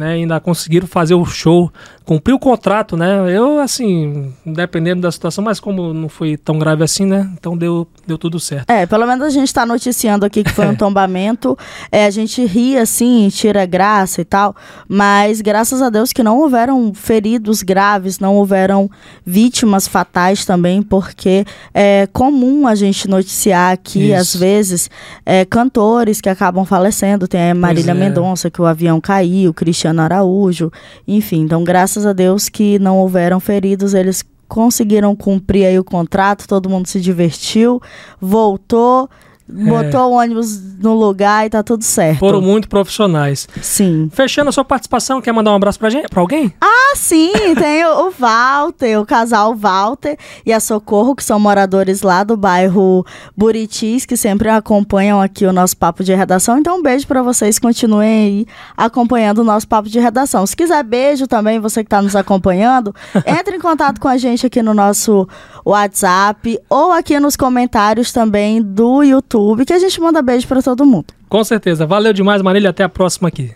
Né, 0.00 0.12
ainda 0.12 0.40
conseguiram 0.40 0.86
fazer 0.86 1.12
o 1.12 1.26
show, 1.26 1.70
cumprir 2.06 2.32
o 2.32 2.38
contrato, 2.38 2.96
né? 2.96 3.20
Eu, 3.28 3.60
assim, 3.60 4.32
dependendo 4.46 5.02
da 5.02 5.12
situação, 5.12 5.44
mas 5.44 5.60
como 5.60 5.92
não 5.92 6.08
foi 6.08 6.38
tão 6.38 6.58
grave 6.58 6.82
assim, 6.82 7.04
né? 7.04 7.30
Então 7.34 7.54
deu, 7.54 7.86
deu 8.06 8.16
tudo 8.16 8.40
certo. 8.40 8.70
É, 8.70 8.86
pelo 8.86 9.06
menos 9.06 9.22
a 9.26 9.28
gente 9.28 9.52
tá 9.52 9.66
noticiando 9.66 10.24
aqui 10.24 10.42
que 10.42 10.52
foi 10.52 10.66
um 10.66 10.74
tombamento. 10.74 11.54
É, 11.92 12.06
a 12.06 12.10
gente 12.10 12.42
ri 12.46 12.78
assim, 12.78 13.28
tira 13.30 13.66
graça 13.66 14.22
e 14.22 14.24
tal, 14.24 14.56
mas 14.88 15.42
graças 15.42 15.82
a 15.82 15.90
Deus 15.90 16.14
que 16.14 16.22
não 16.22 16.38
houveram 16.38 16.94
feridos 16.94 17.62
graves, 17.62 18.18
não 18.18 18.36
houveram 18.36 18.90
vítimas 19.22 19.86
fatais 19.86 20.46
também, 20.46 20.82
porque 20.82 21.44
é 21.74 22.08
comum 22.10 22.66
a 22.66 22.74
gente 22.74 23.06
noticiar 23.06 23.72
aqui, 23.72 24.12
Isso. 24.12 24.16
às 24.16 24.34
vezes, 24.34 24.90
é, 25.26 25.44
cantores 25.44 26.22
que 26.22 26.28
acabam 26.30 26.64
falecendo. 26.64 27.28
Tem 27.28 27.50
a 27.50 27.54
Marília 27.54 27.90
é. 27.90 27.94
Mendonça, 27.94 28.50
que 28.50 28.62
o 28.62 28.64
avião 28.64 28.98
caiu, 28.98 29.52
Cristiano 29.52 29.89
Araújo, 29.98 30.70
enfim. 31.06 31.42
Então, 31.42 31.64
graças 31.64 32.06
a 32.06 32.12
Deus 32.12 32.48
que 32.48 32.78
não 32.78 32.98
houveram 32.98 33.40
feridos, 33.40 33.94
eles 33.94 34.24
conseguiram 34.46 35.14
cumprir 35.14 35.66
aí 35.66 35.78
o 35.78 35.84
contrato, 35.84 36.46
todo 36.46 36.68
mundo 36.68 36.86
se 36.86 37.00
divertiu, 37.00 37.80
voltou, 38.20 39.08
botou 39.50 40.10
o 40.10 40.12
ônibus 40.12 40.60
no 40.80 40.94
lugar 40.94 41.46
e 41.46 41.50
tá 41.50 41.62
tudo 41.62 41.84
certo. 41.84 42.18
Foram 42.18 42.40
muito 42.40 42.68
profissionais. 42.68 43.46
Sim. 43.60 44.10
Fechando 44.12 44.48
a 44.48 44.52
sua 44.52 44.64
participação, 44.64 45.20
quer 45.20 45.32
mandar 45.32 45.52
um 45.52 45.56
abraço 45.56 45.78
pra, 45.78 45.90
gente, 45.90 46.08
pra 46.08 46.20
alguém? 46.20 46.52
Ah, 46.60 46.94
sim, 46.96 47.32
tem 47.58 47.84
o, 47.84 48.08
o 48.08 48.10
Walter, 48.10 48.98
o 48.98 49.06
casal 49.06 49.54
Walter 49.54 50.16
e 50.44 50.52
a 50.52 50.60
Socorro, 50.60 51.14
que 51.14 51.22
são 51.22 51.38
moradores 51.38 52.02
lá 52.02 52.24
do 52.24 52.36
bairro 52.36 53.04
Buritis, 53.36 54.06
que 54.06 54.16
sempre 54.16 54.48
acompanham 54.48 55.20
aqui 55.20 55.44
o 55.44 55.52
nosso 55.52 55.76
papo 55.76 56.02
de 56.02 56.14
redação. 56.14 56.58
Então, 56.58 56.78
um 56.78 56.82
beijo 56.82 57.06
pra 57.06 57.22
vocês, 57.22 57.58
continuem 57.58 58.08
aí 58.08 58.46
acompanhando 58.76 59.38
o 59.38 59.44
nosso 59.44 59.68
papo 59.68 59.88
de 59.88 60.00
redação. 60.00 60.46
Se 60.46 60.56
quiser 60.56 60.82
beijo 60.82 61.26
também, 61.26 61.60
você 61.60 61.84
que 61.84 61.90
tá 61.90 62.00
nos 62.00 62.16
acompanhando, 62.16 62.94
entre 63.26 63.56
em 63.56 63.60
contato 63.60 64.00
com 64.00 64.08
a 64.08 64.16
gente 64.16 64.46
aqui 64.46 64.62
no 64.62 64.72
nosso 64.72 65.28
WhatsApp 65.64 66.58
ou 66.68 66.92
aqui 66.92 67.20
nos 67.20 67.36
comentários 67.36 68.12
também 68.12 68.62
do 68.62 69.02
YouTube, 69.02 69.39
que 69.66 69.72
a 69.72 69.78
gente 69.78 70.00
manda 70.00 70.20
beijo 70.22 70.46
pra 70.46 70.62
todo 70.62 70.84
mundo. 70.86 71.06
Com 71.28 71.42
certeza. 71.44 71.86
Valeu 71.86 72.12
demais, 72.12 72.42
Marília. 72.42 72.70
Até 72.70 72.82
a 72.84 72.88
próxima 72.88 73.28
aqui. 73.28 73.52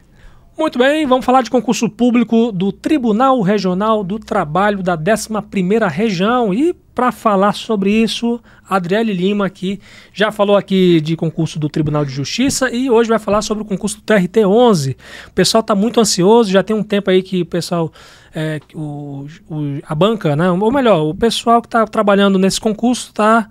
Muito 0.56 0.78
bem, 0.78 1.04
vamos 1.04 1.24
falar 1.26 1.42
de 1.42 1.50
concurso 1.50 1.88
público 1.90 2.52
do 2.52 2.70
Tribunal 2.70 3.40
Regional 3.40 4.04
do 4.04 4.20
Trabalho 4.20 4.84
da 4.84 4.96
11ª 4.96 5.88
Região. 5.90 6.54
E 6.54 6.72
para 6.94 7.10
falar 7.10 7.54
sobre 7.54 7.90
isso, 7.90 8.40
Adriele 8.70 9.12
Lima 9.12 9.46
aqui 9.46 9.80
já 10.12 10.30
falou 10.30 10.56
aqui 10.56 11.00
de 11.00 11.16
concurso 11.16 11.58
do 11.58 11.68
Tribunal 11.68 12.04
de 12.04 12.12
Justiça 12.12 12.70
e 12.70 12.88
hoje 12.88 13.08
vai 13.08 13.18
falar 13.18 13.42
sobre 13.42 13.64
o 13.64 13.66
concurso 13.66 13.96
do 13.96 14.02
TRT-11. 14.04 14.94
O 15.26 15.32
pessoal 15.32 15.60
está 15.60 15.74
muito 15.74 15.98
ansioso, 16.00 16.52
já 16.52 16.62
tem 16.62 16.76
um 16.76 16.84
tempo 16.84 17.10
aí 17.10 17.20
que 17.20 17.42
o 17.42 17.46
pessoal, 17.46 17.92
é, 18.32 18.60
o, 18.72 19.26
o- 19.50 19.80
a 19.84 19.92
banca, 19.92 20.36
né, 20.36 20.48
ou 20.52 20.70
melhor, 20.70 21.02
o 21.02 21.14
pessoal 21.16 21.60
que 21.60 21.66
está 21.66 21.84
trabalhando 21.84 22.38
nesse 22.38 22.60
concurso 22.60 23.08
está 23.08 23.48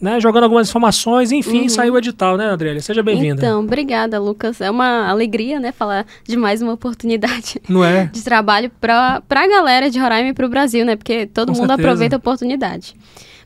né, 0.00 0.20
jogando 0.20 0.44
algumas 0.44 0.68
informações, 0.68 1.32
enfim, 1.32 1.68
saiu 1.68 1.94
o 1.94 1.98
edital, 1.98 2.36
né, 2.36 2.50
Adriele? 2.50 2.80
Seja 2.80 3.02
bem-vinda. 3.02 3.40
Então, 3.40 3.60
obrigada, 3.60 4.18
Lucas. 4.18 4.60
É 4.60 4.70
uma 4.70 5.08
alegria, 5.08 5.58
né, 5.58 5.72
falar 5.72 6.06
de 6.26 6.36
mais 6.36 6.62
uma 6.62 6.72
oportunidade 6.72 7.60
Não 7.68 7.84
é? 7.84 8.06
de 8.12 8.22
trabalho 8.22 8.70
para 8.80 9.22
a 9.28 9.46
galera 9.46 9.90
de 9.90 9.98
Roraima 9.98 10.30
e 10.30 10.32
para 10.34 10.46
o 10.46 10.48
Brasil, 10.48 10.84
né? 10.84 10.96
Porque 10.96 11.26
todo 11.26 11.52
Com 11.52 11.58
mundo 11.58 11.68
certeza. 11.68 11.88
aproveita 11.88 12.16
a 12.16 12.18
oportunidade. 12.18 12.94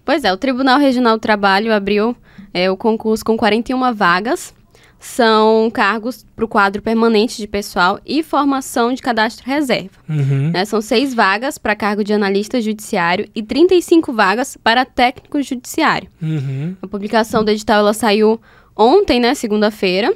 Pois 0.05 0.25
é, 0.25 0.33
o 0.33 0.37
Tribunal 0.37 0.79
Regional 0.79 1.17
do 1.17 1.21
Trabalho 1.21 1.73
abriu 1.73 2.17
é, 2.53 2.71
o 2.71 2.77
concurso 2.77 3.25
com 3.25 3.37
41 3.37 3.95
vagas. 3.95 4.55
São 5.05 5.69
cargos 5.69 6.25
para 6.37 6.45
o 6.45 6.49
quadro 6.49 6.81
permanente 6.81 7.37
de 7.39 7.49
pessoal 7.49 7.99
e 8.07 8.23
formação 8.23 8.95
de 8.95 9.03
cadastro 9.03 9.45
reserva. 9.45 9.91
Uhum. 10.09 10.51
né? 10.53 10.65
São 10.65 10.81
seis 10.81 11.13
vagas 11.13 11.59
para 11.59 11.75
cargo 11.75 12.05
de 12.05 12.13
analista 12.13 12.61
judiciário 12.61 13.29
e 13.35 13.43
35 13.43 14.13
vagas 14.13 14.57
para 14.63 14.85
técnico 14.85 15.43
judiciário. 15.43 16.09
Uhum. 16.23 16.77
A 16.81 16.87
publicação 16.87 17.43
do 17.45 17.51
edital 17.51 17.81
ela 17.81 17.93
saiu 17.93 18.41
ontem, 18.77 19.19
né, 19.19 19.35
segunda-feira. 19.35 20.15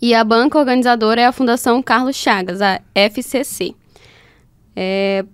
E 0.00 0.14
a 0.14 0.22
banca 0.22 0.56
organizadora 0.58 1.22
é 1.22 1.26
a 1.26 1.32
Fundação 1.32 1.82
Carlos 1.82 2.14
Chagas, 2.14 2.62
a 2.62 2.80
FCC. 2.94 3.74
É, 4.74 5.24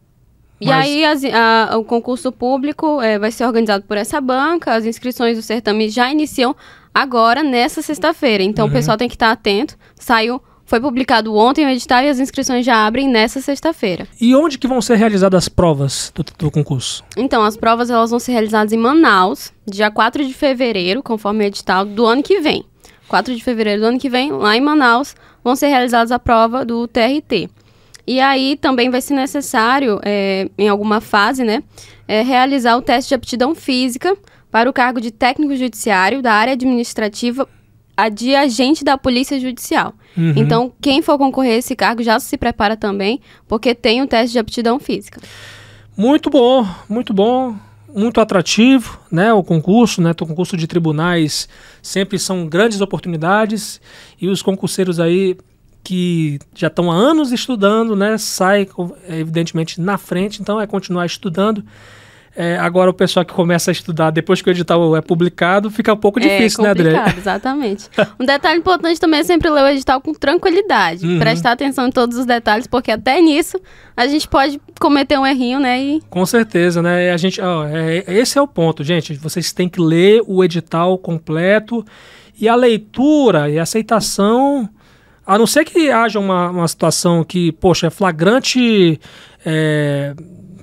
E 0.60 0.66
Mas- 0.66 0.84
aí 0.86 1.04
as- 1.04 1.24
a- 1.24 1.76
o 1.76 1.82
concurso 1.84 2.30
público 2.30 3.02
é, 3.02 3.18
vai 3.18 3.32
ser 3.32 3.44
organizado 3.44 3.84
por 3.84 3.96
essa 3.96 4.20
banca. 4.20 4.72
As 4.72 4.86
inscrições 4.86 5.36
do 5.36 5.42
certame 5.42 5.88
já 5.90 6.08
iniciam 6.12 6.54
agora, 6.94 7.42
nessa 7.42 7.82
sexta-feira. 7.82 8.42
Então 8.42 8.64
Uhum. 8.66 8.70
o 8.70 8.74
pessoal 8.74 8.96
tem 8.96 9.08
que 9.08 9.14
estar 9.14 9.30
atento. 9.30 9.76
Saiu, 9.96 10.40
foi 10.64 10.80
publicado 10.80 11.34
ontem 11.36 11.66
o 11.66 11.68
edital 11.68 12.02
e 12.02 12.08
as 12.08 12.18
inscrições 12.18 12.64
já 12.64 12.86
abrem 12.86 13.08
nessa 13.08 13.40
sexta-feira. 13.40 14.06
E 14.20 14.34
onde 14.34 14.58
que 14.58 14.66
vão 14.66 14.80
ser 14.80 14.96
realizadas 14.96 15.44
as 15.44 15.48
provas 15.48 16.10
do, 16.14 16.24
do 16.38 16.50
concurso? 16.50 17.04
Então, 17.16 17.42
as 17.44 17.56
provas 17.56 17.90
elas 17.90 18.10
vão 18.10 18.18
ser 18.18 18.32
realizadas 18.32 18.72
em 18.72 18.78
Manaus, 18.78 19.52
dia 19.66 19.90
4 19.90 20.24
de 20.24 20.32
fevereiro, 20.32 21.02
conforme 21.02 21.44
o 21.44 21.46
edital 21.46 21.84
do 21.84 22.06
ano 22.06 22.22
que 22.22 22.40
vem. 22.40 22.64
4 23.08 23.34
de 23.34 23.44
fevereiro 23.44 23.82
do 23.82 23.86
ano 23.88 23.98
que 23.98 24.08
vem, 24.08 24.32
lá 24.32 24.56
em 24.56 24.60
Manaus, 24.60 25.14
vão 25.44 25.54
ser 25.54 25.66
realizadas 25.66 26.10
a 26.10 26.18
prova 26.18 26.64
do 26.64 26.88
TRT. 26.88 27.50
E 28.06 28.18
aí 28.20 28.56
também 28.56 28.88
vai 28.88 29.00
ser 29.02 29.14
necessário, 29.14 30.00
é, 30.02 30.48
em 30.56 30.68
alguma 30.68 31.00
fase, 31.00 31.44
né, 31.44 31.62
é, 32.08 32.22
realizar 32.22 32.76
o 32.76 32.82
teste 32.82 33.10
de 33.10 33.14
aptidão 33.14 33.54
física 33.54 34.16
para 34.52 34.68
o 34.68 34.72
cargo 34.72 35.00
de 35.00 35.10
técnico 35.10 35.56
judiciário 35.56 36.22
da 36.22 36.34
área 36.34 36.52
administrativa 36.52 37.48
a 37.96 38.08
de 38.08 38.34
agente 38.34 38.84
da 38.84 38.98
Polícia 38.98 39.40
Judicial. 39.40 39.94
Uhum. 40.16 40.34
Então, 40.36 40.72
quem 40.80 41.00
for 41.02 41.16
concorrer 41.18 41.54
a 41.54 41.56
esse 41.56 41.74
cargo 41.74 42.02
já 42.02 42.20
se 42.20 42.36
prepara 42.36 42.76
também, 42.76 43.20
porque 43.48 43.74
tem 43.74 44.02
o 44.02 44.06
teste 44.06 44.32
de 44.32 44.38
aptidão 44.38 44.78
física. 44.78 45.20
Muito 45.96 46.30
bom, 46.30 46.66
muito 46.88 47.12
bom, 47.14 47.56
muito 47.94 48.20
atrativo, 48.20 48.98
né? 49.10 49.32
O 49.32 49.42
concurso, 49.42 50.02
né? 50.02 50.10
O 50.10 50.26
concurso 50.26 50.56
de 50.56 50.66
tribunais 50.66 51.48
sempre 51.82 52.18
são 52.18 52.46
grandes 52.46 52.80
oportunidades 52.80 53.80
e 54.20 54.28
os 54.28 54.42
concurseiros 54.42 55.00
aí 55.00 55.36
que 55.84 56.38
já 56.54 56.68
estão 56.68 56.90
há 56.90 56.94
anos 56.94 57.32
estudando, 57.32 57.96
né? 57.96 58.16
Sai, 58.18 58.68
evidentemente, 59.08 59.80
na 59.80 59.98
frente, 59.98 60.40
então 60.40 60.60
é 60.60 60.66
continuar 60.66 61.06
estudando. 61.06 61.64
É, 62.34 62.56
agora 62.56 62.88
o 62.90 62.94
pessoal 62.94 63.26
que 63.26 63.32
começa 63.34 63.70
a 63.70 63.72
estudar 63.72 64.10
depois 64.10 64.40
que 64.40 64.48
o 64.48 64.50
edital 64.50 64.96
é 64.96 65.02
publicado 65.02 65.70
fica 65.70 65.92
um 65.92 65.96
pouco 65.98 66.18
É 66.18 66.22
difícil, 66.22 66.62
né, 66.64 66.70
André? 66.70 66.84
complicado, 66.94 67.18
Exatamente. 67.18 67.90
Um 68.18 68.24
detalhe 68.24 68.58
importante 68.58 68.98
também 68.98 69.20
é 69.20 69.22
sempre 69.24 69.50
ler 69.50 69.62
o 69.62 69.68
edital 69.68 70.00
com 70.00 70.14
tranquilidade. 70.14 71.06
Uhum. 71.06 71.18
Prestar 71.18 71.52
atenção 71.52 71.86
em 71.86 71.90
todos 71.90 72.16
os 72.16 72.24
detalhes, 72.24 72.66
porque 72.66 72.90
até 72.90 73.20
nisso 73.20 73.60
a 73.94 74.06
gente 74.06 74.26
pode 74.26 74.58
cometer 74.80 75.18
um 75.18 75.26
errinho, 75.26 75.60
né? 75.60 75.78
E 75.82 76.00
Com 76.08 76.24
certeza, 76.24 76.80
né? 76.80 77.12
A 77.12 77.16
gente, 77.18 77.38
ó, 77.40 77.66
é- 77.66 78.04
esse 78.06 78.38
é 78.38 78.40
o 78.42 78.48
ponto, 78.48 78.82
gente. 78.82 79.12
Vocês 79.14 79.52
têm 79.52 79.68
que 79.68 79.80
ler 79.80 80.22
o 80.26 80.42
edital 80.42 80.96
completo 80.96 81.84
e 82.40 82.48
a 82.48 82.54
leitura 82.54 83.50
e 83.50 83.58
a 83.58 83.62
aceitação, 83.62 84.70
a 85.26 85.36
não 85.36 85.46
ser 85.46 85.66
que 85.66 85.90
haja 85.90 86.18
uma, 86.18 86.48
uma 86.48 86.66
situação 86.66 87.22
que, 87.22 87.52
poxa, 87.52 87.88
é 87.88 87.90
flagrante, 87.90 88.98
é, 89.44 90.14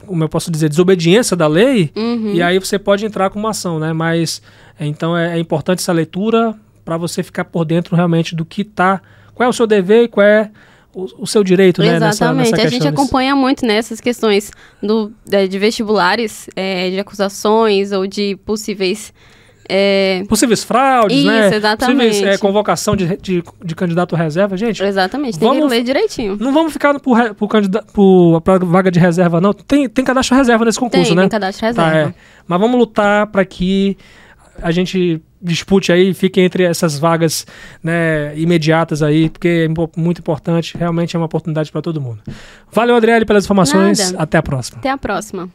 como 0.09 0.23
eu 0.23 0.29
posso 0.29 0.51
dizer, 0.51 0.67
desobediência 0.69 1.37
da 1.37 1.47
lei, 1.47 1.91
Uhum. 1.95 2.33
e 2.33 2.41
aí 2.41 2.59
você 2.59 2.77
pode 2.77 3.05
entrar 3.05 3.29
com 3.29 3.39
uma 3.39 3.51
ação, 3.51 3.79
né? 3.79 3.93
Mas 3.93 4.41
é, 4.79 4.85
então 4.85 5.15
é, 5.17 5.37
é 5.37 5.39
importante 5.39 5.79
essa 5.79 5.93
leitura 5.93 6.53
para 6.83 6.97
você 6.97 7.23
ficar 7.23 7.45
por 7.45 7.63
dentro 7.65 7.95
realmente 7.95 8.35
do 8.35 8.43
que 8.43 8.63
tá, 8.63 9.01
qual 9.33 9.45
é 9.45 9.49
o 9.49 9.53
seu 9.53 9.65
dever 9.67 10.03
e 10.03 10.07
qual 10.07 10.25
é 10.25 10.49
o, 10.93 11.05
o 11.19 11.27
seu 11.27 11.43
direito, 11.43 11.81
né? 11.81 11.93
nessa- 11.99 12.25
Exatamente. 12.25 12.51
nessa 12.51 12.67
a 12.67 12.69
gente 12.69 12.87
acompanha 12.87 13.35
muito 13.35 13.65
nessas 13.65 14.01
questões 14.01 14.51
do, 14.81 15.11
de, 15.25 15.47
de 15.47 15.59
vestibulares, 15.59 16.49
é, 16.55 16.89
de 16.89 16.99
acusações 16.99 17.91
ou 17.91 18.07
de 18.07 18.35
possíveis. 18.37 19.13
É, 19.69 20.23
Possíveis 20.27 20.63
fraudes, 20.63 21.23
né? 21.23 21.45
Isso, 21.47 21.55
exatamente. 21.55 22.07
Possíveis 22.07 22.35
é, 22.35 22.37
convocação 22.39 22.95
de, 22.95 23.15
de, 23.17 23.43
de 23.63 23.75
candidato 23.75 24.15
reserva. 24.15 24.57
Gente, 24.57 24.83
exatamente, 24.83 25.37
tem 25.37 25.47
Vamos- 25.47 25.63
que 25.65 25.69
ler 25.69 25.83
direitinho. 25.83 26.35
não 26.39 26.51
vamos 26.51 26.73
ficar 26.73 26.99
por, 26.99 27.35
por, 27.35 27.47
candida- 27.47 27.83
por 27.93 28.41
pra 28.41 28.57
vaga 28.57 28.89
de 28.91 28.99
reserva, 28.99 29.39
não. 29.39 29.53
Tem, 29.53 29.87
tem 29.87 30.03
cadastro 30.03 30.35
reserva 30.35 30.65
nesse 30.65 30.79
concurso, 30.79 31.05
Tem, 31.07 31.15
né? 31.15 31.21
tem 31.23 31.29
cadastro 31.29 31.73
Tá, 31.73 31.85
reserva. 31.89 32.09
é. 32.09 32.13
Mas 32.47 32.59
vamos 32.59 32.77
lutar 32.79 33.27
para 33.27 33.45
que 33.45 33.95
a 34.61 34.71
gente 34.71 35.21
dispute 35.41 35.89
aí, 35.91 36.13
fique 36.13 36.41
entre 36.41 36.63
essas 36.63 36.99
vagas 36.99 37.47
né, 37.81 38.33
imediatas 38.37 39.01
aí, 39.01 39.29
porque 39.29 39.69
é 39.69 39.99
muito 39.99 40.19
importante, 40.19 40.77
realmente 40.77 41.15
é 41.15 41.19
uma 41.19 41.27
oportunidade 41.27 41.71
para 41.71 41.81
todo 41.81 42.01
mundo. 42.01 42.19
Valeu, 42.71 42.95
Adriele, 42.97 43.23
pelas 43.23 43.45
informações. 43.45 44.11
Nada. 44.11 44.23
Até 44.23 44.37
a 44.37 44.43
próxima. 44.43 44.79
Até 44.79 44.89
a 44.89 44.97
próxima. 44.97 45.47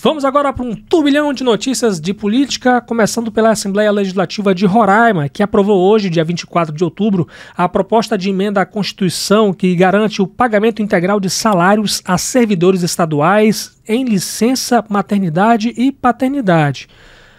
Vamos 0.00 0.24
agora 0.24 0.52
para 0.52 0.64
um 0.64 0.76
turbilhão 0.76 1.32
de 1.32 1.42
notícias 1.42 2.00
de 2.00 2.14
política, 2.14 2.80
começando 2.80 3.32
pela 3.32 3.50
Assembleia 3.50 3.90
Legislativa 3.90 4.54
de 4.54 4.64
Roraima, 4.64 5.28
que 5.28 5.42
aprovou 5.42 5.76
hoje, 5.76 6.08
dia 6.08 6.22
24 6.22 6.72
de 6.72 6.84
outubro, 6.84 7.26
a 7.56 7.68
proposta 7.68 8.16
de 8.16 8.30
emenda 8.30 8.60
à 8.60 8.64
Constituição 8.64 9.52
que 9.52 9.74
garante 9.74 10.22
o 10.22 10.26
pagamento 10.28 10.80
integral 10.80 11.18
de 11.18 11.28
salários 11.28 12.00
a 12.04 12.16
servidores 12.16 12.84
estaduais 12.84 13.76
em 13.88 14.04
licença 14.04 14.84
maternidade 14.88 15.74
e 15.76 15.90
paternidade. 15.90 16.86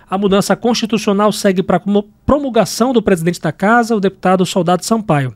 A 0.09 0.17
mudança 0.17 0.53
constitucional 0.53 1.31
segue 1.31 1.63
para 1.63 1.77
a 1.77 2.03
promulgação 2.25 2.91
do 2.91 3.01
presidente 3.01 3.39
da 3.39 3.53
Casa, 3.53 3.95
o 3.95 4.01
deputado 4.01 4.45
Soldado 4.45 4.83
Sampaio. 4.83 5.33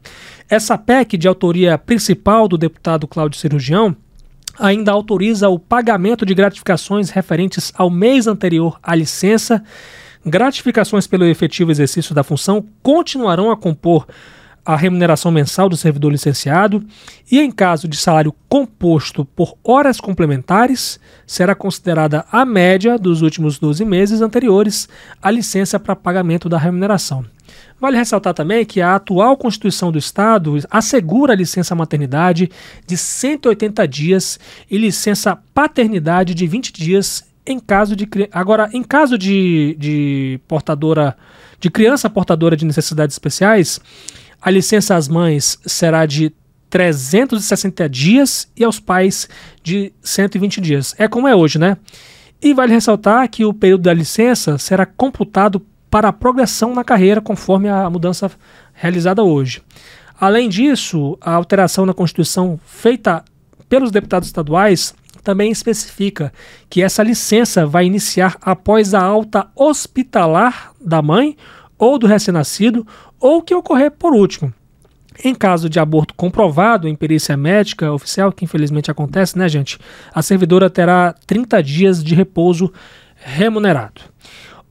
Essa 0.50 0.78
PEC, 0.78 1.18
de 1.18 1.30
autoria 1.30 1.78
principal 1.78 2.50
do 2.50 2.58
deputado 2.58 3.08
Cláudio 3.08 3.40
Cirurgião, 3.40 3.96
ainda 4.60 4.92
autoriza 4.92 5.50
o 5.50 5.60
pagamento 5.60 6.26
de 6.26 6.34
gratificações 6.34 7.10
referentes 7.10 7.72
ao 7.76 7.90
mês 7.90 8.28
anterior 8.28 8.80
à 8.82 8.96
licença. 8.96 9.64
Gratificações 10.26 11.08
pelo 11.08 11.26
efetivo 11.26 11.72
exercício 11.72 12.16
da 12.16 12.24
função 12.24 12.66
continuarão 12.82 13.52
a 13.52 13.58
compor 13.58 14.08
a 14.66 14.76
remuneração 14.76 15.32
mensal 15.32 15.68
do 15.68 15.76
servidor 15.76 16.12
licenciado 16.12 16.84
e, 17.30 17.40
em 17.40 17.52
caso 17.52 17.88
de 17.88 17.98
salário 17.98 18.34
composto 18.48 19.26
por 19.26 19.58
horas 19.64 20.00
complementares, 20.00 21.00
será 21.28 21.54
considerada 21.54 22.26
a 22.32 22.46
média 22.46 22.98
dos 22.98 23.22
últimos 23.22 23.60
12 23.60 23.84
meses 23.84 24.22
anteriores 24.22 24.88
à 25.22 25.30
licença 25.30 25.80
para 25.80 25.96
pagamento 25.96 26.48
da 26.48 26.58
remuneração. 26.58 27.26
Vale 27.84 27.98
ressaltar 27.98 28.34
também 28.34 28.64
que 28.64 28.80
a 28.80 28.96
atual 28.96 29.36
Constituição 29.36 29.92
do 29.92 29.98
Estado 29.98 30.58
assegura 30.72 31.34
a 31.34 31.36
licença 31.36 31.76
maternidade 31.76 32.50
de 32.88 32.96
180 32.96 33.86
dias 33.90 34.40
e 34.72 34.78
licença 34.78 35.38
paternidade 35.54 36.34
de 36.34 36.48
20 36.48 36.72
dias 36.72 37.26
em 37.46 37.60
caso 37.60 37.94
de 37.94 38.08
agora 38.32 38.70
em 38.72 38.82
caso 38.82 39.18
de, 39.18 39.76
de 39.78 40.40
portadora 40.48 41.18
de 41.60 41.70
criança 41.70 42.10
portadora 42.10 42.56
de 42.56 42.64
necessidades 42.64 43.16
especiais, 43.16 43.82
a 44.42 44.50
licença 44.50 44.96
às 44.96 45.10
mães 45.10 45.60
será 45.66 46.06
de 46.06 46.32
360 46.70 47.90
dias 47.90 48.50
e 48.56 48.64
aos 48.64 48.80
pais 48.80 49.28
de 49.62 49.92
120 50.02 50.62
dias. 50.62 50.96
É 50.98 51.10
como 51.10 51.28
é 51.28 51.36
hoje, 51.36 51.60
né? 51.60 51.76
E 52.42 52.54
vale 52.54 52.72
ressaltar 52.72 53.28
que 53.30 53.44
o 53.44 53.54
período 53.54 53.82
da 53.82 53.94
licença 53.94 54.58
será 54.58 54.86
computado 54.86 55.62
para 55.94 56.10
a 56.10 56.14
progressão 56.14 56.74
na 56.74 56.84
carreira, 56.84 57.22
conforme 57.22 57.70
a 57.70 57.88
mudança 57.88 58.32
realizada 58.74 59.22
hoje. 59.22 59.62
Além 60.20 60.50
disso, 60.50 61.16
a 61.22 61.36
alteração 61.36 61.86
na 61.86 61.94
Constituição 61.94 62.60
feita 62.66 63.24
pelos 63.70 63.92
deputados 63.92 64.28
estaduais 64.28 64.96
também 65.24 65.52
especifica 65.52 66.34
que 66.68 66.82
essa 66.82 67.04
licença 67.04 67.68
vai 67.68 67.86
iniciar 67.86 68.38
após 68.42 68.96
a 68.96 69.04
alta 69.04 69.46
hospitalar 69.56 70.72
da 70.82 71.00
mãe 71.00 71.38
ou 71.78 72.00
do 72.00 72.08
recém-nascido, 72.08 72.88
ou 73.20 73.44
que 73.44 73.54
ocorrer 73.54 73.92
por 73.92 74.16
último. 74.16 74.52
Em 75.24 75.36
caso 75.36 75.70
de 75.70 75.80
aborto 75.80 76.16
comprovado 76.16 76.88
em 76.88 76.96
perícia 76.96 77.38
médica 77.38 77.92
oficial, 77.92 78.32
que 78.32 78.46
infelizmente 78.46 78.90
acontece, 78.90 79.38
né, 79.38 79.48
gente? 79.48 79.78
A 80.12 80.24
servidora 80.24 80.72
terá 80.72 81.14
30 81.28 81.62
dias 81.62 82.04
de 82.04 82.16
repouso 82.16 82.74
remunerado. 83.16 84.02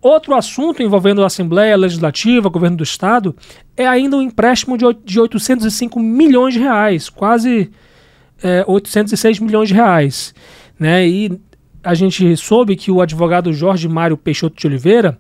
Outro 0.03 0.35
assunto 0.35 0.83
envolvendo 0.83 1.23
a 1.23 1.27
Assembleia 1.27 1.77
Legislativa, 1.77 2.49
governo 2.49 2.77
do 2.77 2.83
Estado, 2.83 3.35
é 3.77 3.87
ainda 3.87 4.17
um 4.17 4.23
empréstimo 4.23 4.77
de 4.77 4.85
oit- 4.85 5.01
de 5.05 5.21
805 5.21 6.01
milhões 6.01 6.55
de 6.55 6.61
reais, 6.61 7.09
quase 7.09 7.71
é, 8.43 8.65
806 8.67 9.39
milhões 9.39 9.69
de 9.69 9.75
reais. 9.75 10.35
Né? 10.79 11.07
E 11.07 11.41
a 11.85 11.95
gente 11.95 12.37
soube 12.37 12.75
que 12.75 12.91
o 12.91 13.01
advogado 13.01 13.53
Jorge 13.53 13.89
Mário 13.89 14.17
Peixoto 14.17 14.57
de 14.57 14.67
Oliveira 14.67 15.17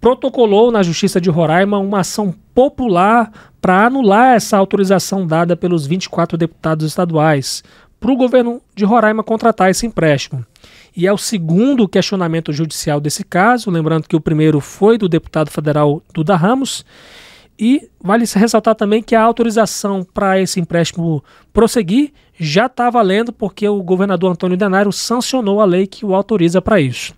protocolou 0.00 0.70
na 0.70 0.82
Justiça 0.82 1.18
de 1.18 1.30
Roraima 1.30 1.78
uma 1.78 2.00
ação 2.00 2.34
popular 2.54 3.32
para 3.60 3.86
anular 3.86 4.34
essa 4.34 4.58
autorização 4.58 5.26
dada 5.26 5.56
pelos 5.56 5.86
24 5.86 6.36
deputados 6.36 6.84
estaduais 6.86 7.64
para 7.98 8.12
o 8.12 8.16
governo 8.16 8.60
de 8.74 8.84
Roraima 8.84 9.22
contratar 9.22 9.70
esse 9.70 9.86
empréstimo. 9.86 10.44
E 10.96 11.06
é 11.06 11.12
o 11.12 11.18
segundo 11.18 11.88
questionamento 11.88 12.52
judicial 12.52 13.00
desse 13.00 13.24
caso, 13.24 13.70
lembrando 13.70 14.08
que 14.08 14.14
o 14.14 14.20
primeiro 14.20 14.60
foi 14.60 14.96
do 14.96 15.08
deputado 15.08 15.50
federal 15.50 16.00
Duda 16.12 16.36
Ramos. 16.36 16.84
E 17.58 17.88
vale 18.00 18.24
ressaltar 18.34 18.74
também 18.74 19.02
que 19.02 19.14
a 19.14 19.22
autorização 19.22 20.04
para 20.04 20.40
esse 20.40 20.60
empréstimo 20.60 21.22
prosseguir 21.52 22.12
já 22.38 22.66
está 22.66 22.90
valendo, 22.90 23.32
porque 23.32 23.68
o 23.68 23.82
governador 23.82 24.32
Antônio 24.32 24.56
Denário 24.56 24.92
sancionou 24.92 25.60
a 25.60 25.64
lei 25.64 25.86
que 25.86 26.04
o 26.04 26.14
autoriza 26.14 26.60
para 26.60 26.80
isso. 26.80 27.14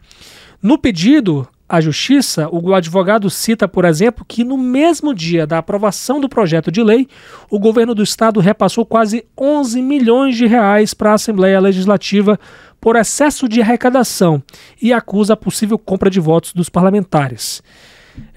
No 0.63 0.79
pedido 0.79 1.47
à 1.69 1.81
Justiça, 1.81 2.49
o 2.51 2.75
advogado 2.75 3.29
cita, 3.29 3.67
por 3.67 3.85
exemplo, 3.85 4.25
que 4.27 4.45
no 4.45 4.57
mesmo 4.57 5.15
dia 5.15 5.47
da 5.47 5.59
aprovação 5.59 6.21
do 6.21 6.29
projeto 6.29 6.71
de 6.71 6.83
lei, 6.83 7.09
o 7.51 7.59
governo 7.59 7.95
do 7.95 8.03
estado 8.03 8.41
repassou 8.41 8.85
quase 8.85 9.25
11 9.39 9.83
milhões 9.83 10.37
de 10.37 10.47
reais 10.47 10.95
para 10.95 11.11
a 11.11 11.15
Assembleia 11.15 11.59
Legislativa 11.61 12.39
por 12.87 12.95
excesso 12.95 13.49
de 13.49 13.61
arrecadação 13.61 14.41
e 14.81 14.93
acusa 14.93 15.33
a 15.33 15.37
possível 15.37 15.77
compra 15.77 16.09
de 16.09 16.21
votos 16.21 16.53
dos 16.53 16.69
parlamentares. 16.69 17.61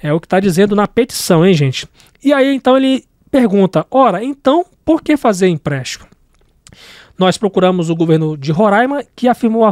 É 0.02 0.12
o 0.12 0.20
que 0.20 0.26
está 0.26 0.40
dizendo 0.40 0.76
na 0.76 0.88
petição, 0.88 1.46
hein, 1.46 1.54
gente? 1.54 1.88
E 2.24 2.34
aí, 2.34 2.56
então, 2.56 2.76
ele 2.76 3.06
pergunta: 3.30 3.86
ora, 3.92 4.24
então, 4.24 4.66
por 4.84 5.04
que 5.04 5.16
fazer 5.16 5.50
empréstimo? 5.50 6.08
Nós 7.16 7.38
procuramos 7.38 7.92
o 7.92 7.96
governo 7.96 8.36
de 8.36 8.52
Roraima, 8.52 9.04
que 9.16 9.28
afirmou 9.28 9.66
a, 9.66 9.72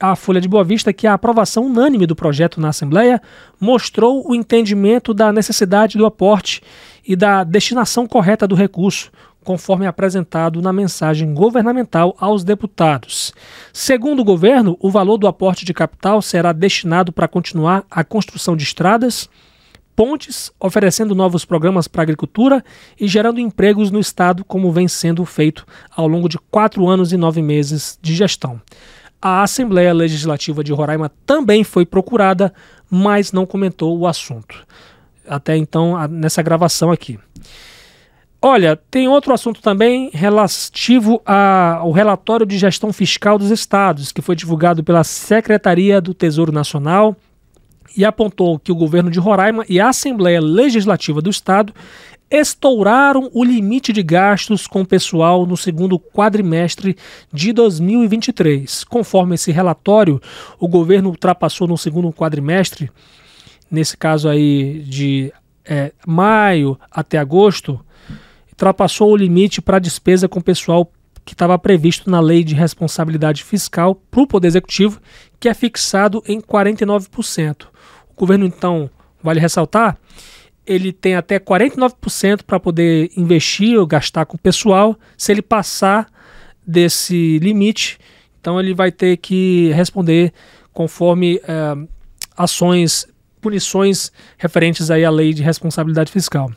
a 0.00 0.16
Folha 0.16 0.40
de 0.40 0.48
Boa 0.48 0.64
Vista 0.64 0.90
que 0.90 1.06
a 1.06 1.12
aprovação 1.12 1.66
unânime 1.66 2.06
do 2.06 2.16
projeto 2.16 2.58
na 2.58 2.70
Assembleia 2.70 3.20
mostrou 3.60 4.26
o 4.26 4.34
entendimento 4.34 5.12
da 5.12 5.34
necessidade 5.34 5.98
do 5.98 6.06
aporte 6.06 6.62
e 7.06 7.14
da 7.14 7.44
destinação 7.44 8.06
correta 8.06 8.48
do 8.48 8.54
recurso, 8.54 9.12
conforme 9.44 9.86
apresentado 9.86 10.60
na 10.60 10.72
mensagem 10.72 11.32
governamental 11.32 12.16
aos 12.18 12.42
deputados. 12.42 13.32
Segundo 13.72 14.20
o 14.20 14.24
governo, 14.24 14.76
o 14.80 14.90
valor 14.90 15.18
do 15.18 15.28
aporte 15.28 15.64
de 15.64 15.72
capital 15.72 16.20
será 16.20 16.52
destinado 16.52 17.12
para 17.12 17.28
continuar 17.28 17.84
a 17.90 18.02
construção 18.02 18.56
de 18.56 18.64
estradas, 18.64 19.28
pontes, 19.94 20.50
oferecendo 20.58 21.14
novos 21.14 21.44
programas 21.44 21.86
para 21.86 22.02
a 22.02 22.04
agricultura 22.04 22.64
e 22.98 23.06
gerando 23.06 23.38
empregos 23.38 23.90
no 23.90 24.00
Estado, 24.00 24.44
como 24.44 24.72
vem 24.72 24.88
sendo 24.88 25.24
feito 25.24 25.64
ao 25.94 26.08
longo 26.08 26.28
de 26.28 26.38
quatro 26.50 26.88
anos 26.88 27.12
e 27.12 27.16
nove 27.16 27.42
meses 27.42 27.98
de 28.02 28.14
gestão. 28.14 28.60
A 29.20 29.42
Assembleia 29.42 29.92
Legislativa 29.94 30.62
de 30.62 30.72
Roraima 30.72 31.10
também 31.24 31.64
foi 31.64 31.86
procurada, 31.86 32.52
mas 32.90 33.32
não 33.32 33.46
comentou 33.46 33.96
o 33.96 34.06
assunto. 34.06 34.66
Até 35.26 35.56
então, 35.56 35.96
nessa 36.08 36.42
gravação 36.42 36.90
aqui. 36.90 37.18
Olha, 38.46 38.76
tem 38.90 39.08
outro 39.08 39.32
assunto 39.32 39.62
também 39.62 40.10
relativo 40.12 41.22
ao 41.24 41.90
relatório 41.92 42.44
de 42.44 42.58
gestão 42.58 42.92
fiscal 42.92 43.38
dos 43.38 43.50
estados, 43.50 44.12
que 44.12 44.20
foi 44.20 44.36
divulgado 44.36 44.84
pela 44.84 45.02
Secretaria 45.02 45.98
do 45.98 46.12
Tesouro 46.12 46.52
Nacional 46.52 47.16
e 47.96 48.04
apontou 48.04 48.58
que 48.58 48.70
o 48.70 48.74
governo 48.74 49.10
de 49.10 49.18
Roraima 49.18 49.64
e 49.66 49.80
a 49.80 49.88
Assembleia 49.88 50.42
Legislativa 50.42 51.22
do 51.22 51.30
Estado 51.30 51.72
estouraram 52.30 53.30
o 53.32 53.42
limite 53.42 53.94
de 53.94 54.02
gastos 54.02 54.66
com 54.66 54.82
o 54.82 54.86
pessoal 54.86 55.46
no 55.46 55.56
segundo 55.56 55.98
quadrimestre 55.98 56.98
de 57.32 57.50
2023. 57.50 58.84
Conforme 58.84 59.36
esse 59.36 59.52
relatório, 59.52 60.20
o 60.60 60.68
governo 60.68 61.08
ultrapassou 61.08 61.66
no 61.66 61.78
segundo 61.78 62.12
quadrimestre, 62.12 62.90
nesse 63.70 63.96
caso 63.96 64.28
aí 64.28 64.80
de 64.80 65.32
é, 65.64 65.92
maio 66.06 66.78
até 66.90 67.16
agosto, 67.16 67.80
ultrapassou 68.54 69.10
o 69.10 69.16
limite 69.16 69.60
para 69.60 69.80
despesa 69.80 70.28
com 70.28 70.40
pessoal 70.40 70.90
que 71.24 71.34
estava 71.34 71.58
previsto 71.58 72.08
na 72.08 72.20
Lei 72.20 72.44
de 72.44 72.54
Responsabilidade 72.54 73.42
Fiscal 73.42 73.94
para 73.94 74.22
o 74.22 74.26
Poder 74.26 74.48
Executivo, 74.48 75.00
que 75.40 75.48
é 75.48 75.54
fixado 75.54 76.22
em 76.26 76.40
49%. 76.40 77.66
O 78.10 78.14
governo, 78.14 78.46
então, 78.46 78.88
vale 79.22 79.40
ressaltar, 79.40 79.98
ele 80.66 80.92
tem 80.92 81.14
até 81.14 81.38
49% 81.38 82.42
para 82.42 82.60
poder 82.60 83.10
investir 83.16 83.78
ou 83.78 83.86
gastar 83.86 84.24
com 84.26 84.36
pessoal. 84.36 84.96
Se 85.16 85.32
ele 85.32 85.42
passar 85.42 86.06
desse 86.66 87.38
limite, 87.40 87.98
então 88.40 88.60
ele 88.60 88.72
vai 88.72 88.92
ter 88.92 89.16
que 89.16 89.70
responder 89.72 90.32
conforme 90.72 91.40
é, 91.46 91.76
ações, 92.36 93.06
punições 93.40 94.12
referentes 94.38 94.90
aí 94.90 95.04
à 95.04 95.10
lei 95.10 95.34
de 95.34 95.42
responsabilidade 95.42 96.12
fiscal. 96.12 96.50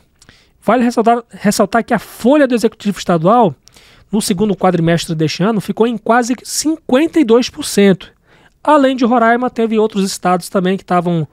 Vale 0.68 0.84
ressaltar, 0.84 1.24
ressaltar 1.30 1.82
que 1.82 1.94
a 1.94 1.98
folha 1.98 2.46
do 2.46 2.54
Executivo 2.54 2.98
Estadual, 2.98 3.54
no 4.12 4.20
segundo 4.20 4.54
quadrimestre 4.54 5.14
deste 5.14 5.42
ano, 5.42 5.62
ficou 5.62 5.86
em 5.86 5.96
quase 5.96 6.34
52%. 6.34 8.08
Além 8.62 8.94
de 8.94 9.06
Roraima, 9.06 9.48
teve 9.48 9.78
outros 9.78 10.04
estados 10.04 10.50
também 10.50 10.76
que 10.76 10.82
estavam 10.82 11.26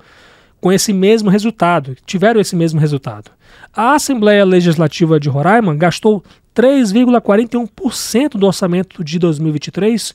com 0.61 0.71
esse 0.71 0.93
mesmo 0.93 1.29
resultado, 1.29 1.97
tiveram 2.05 2.39
esse 2.39 2.55
mesmo 2.55 2.79
resultado. 2.79 3.29
A 3.75 3.95
Assembleia 3.95 4.45
Legislativa 4.45 5.19
de 5.19 5.27
Roraima 5.27 5.75
gastou 5.75 6.23
3,41% 6.55 8.37
do 8.37 8.47
orçamento 8.47 9.03
de 9.03 9.19
2023 9.19 10.13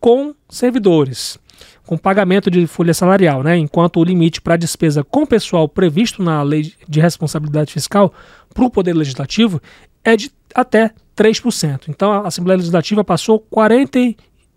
com 0.00 0.34
servidores 0.48 1.38
com 1.86 1.96
pagamento 1.96 2.50
de 2.50 2.66
folha 2.66 2.92
salarial, 2.92 3.42
né? 3.42 3.56
enquanto 3.56 4.00
o 4.00 4.04
limite 4.04 4.40
para 4.40 4.56
despesa 4.56 5.04
com 5.04 5.24
pessoal 5.24 5.68
previsto 5.68 6.22
na 6.22 6.42
Lei 6.42 6.74
de 6.86 7.00
Responsabilidade 7.00 7.72
Fiscal 7.72 8.12
para 8.52 8.64
o 8.64 8.70
Poder 8.70 8.92
Legislativo 8.92 9.62
é 10.04 10.16
de 10.16 10.30
até 10.54 10.90
3%. 11.16 11.82
Então 11.88 12.12
a 12.12 12.26
Assembleia 12.26 12.56
Legislativa 12.56 13.04
passou 13.04 13.38
40, 13.38 13.98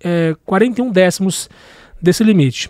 é, 0.04 0.36
41 0.46 0.92
décimos 0.92 1.50
desse 2.02 2.24
limite. 2.24 2.70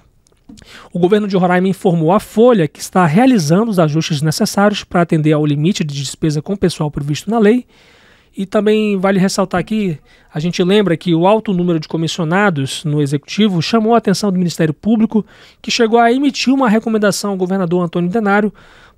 O 0.92 1.00
governo 1.00 1.28
de 1.28 1.38
Roraima 1.38 1.68
informou 1.68 2.12
à 2.12 2.20
Folha 2.20 2.68
que 2.68 2.80
está 2.80 3.06
realizando 3.06 3.70
os 3.70 3.80
ajustes 3.80 4.22
necessários 4.22 4.84
para 4.84 5.02
atender 5.02 5.32
ao 5.32 5.46
limite 5.46 5.84
de 5.84 5.94
despesa 5.94 6.42
com 6.42 6.56
pessoal 6.56 6.92
previsto 6.92 7.30
na 7.30 7.40
lei 7.40 7.66
e 8.40 8.46
também 8.46 8.98
vale 8.98 9.20
ressaltar 9.20 9.60
aqui, 9.60 10.00
a 10.34 10.40
gente 10.40 10.64
lembra 10.64 10.96
que 10.96 11.14
o 11.14 11.28
alto 11.28 11.52
número 11.52 11.78
de 11.78 11.90
comissionados 11.90 12.86
no 12.86 13.02
executivo 13.02 13.62
chamou 13.62 13.94
a 13.94 13.98
atenção 13.98 14.32
do 14.32 14.38
Ministério 14.38 14.74
Público, 14.74 15.26
que 15.62 15.70
chegou 15.70 16.00
a 16.00 16.10
emitir 16.10 16.54
uma 16.54 16.70
recomendação 16.70 17.32
ao 17.32 17.36
governador 17.36 17.84
Antônio 17.84 18.10
Denário 18.10 18.54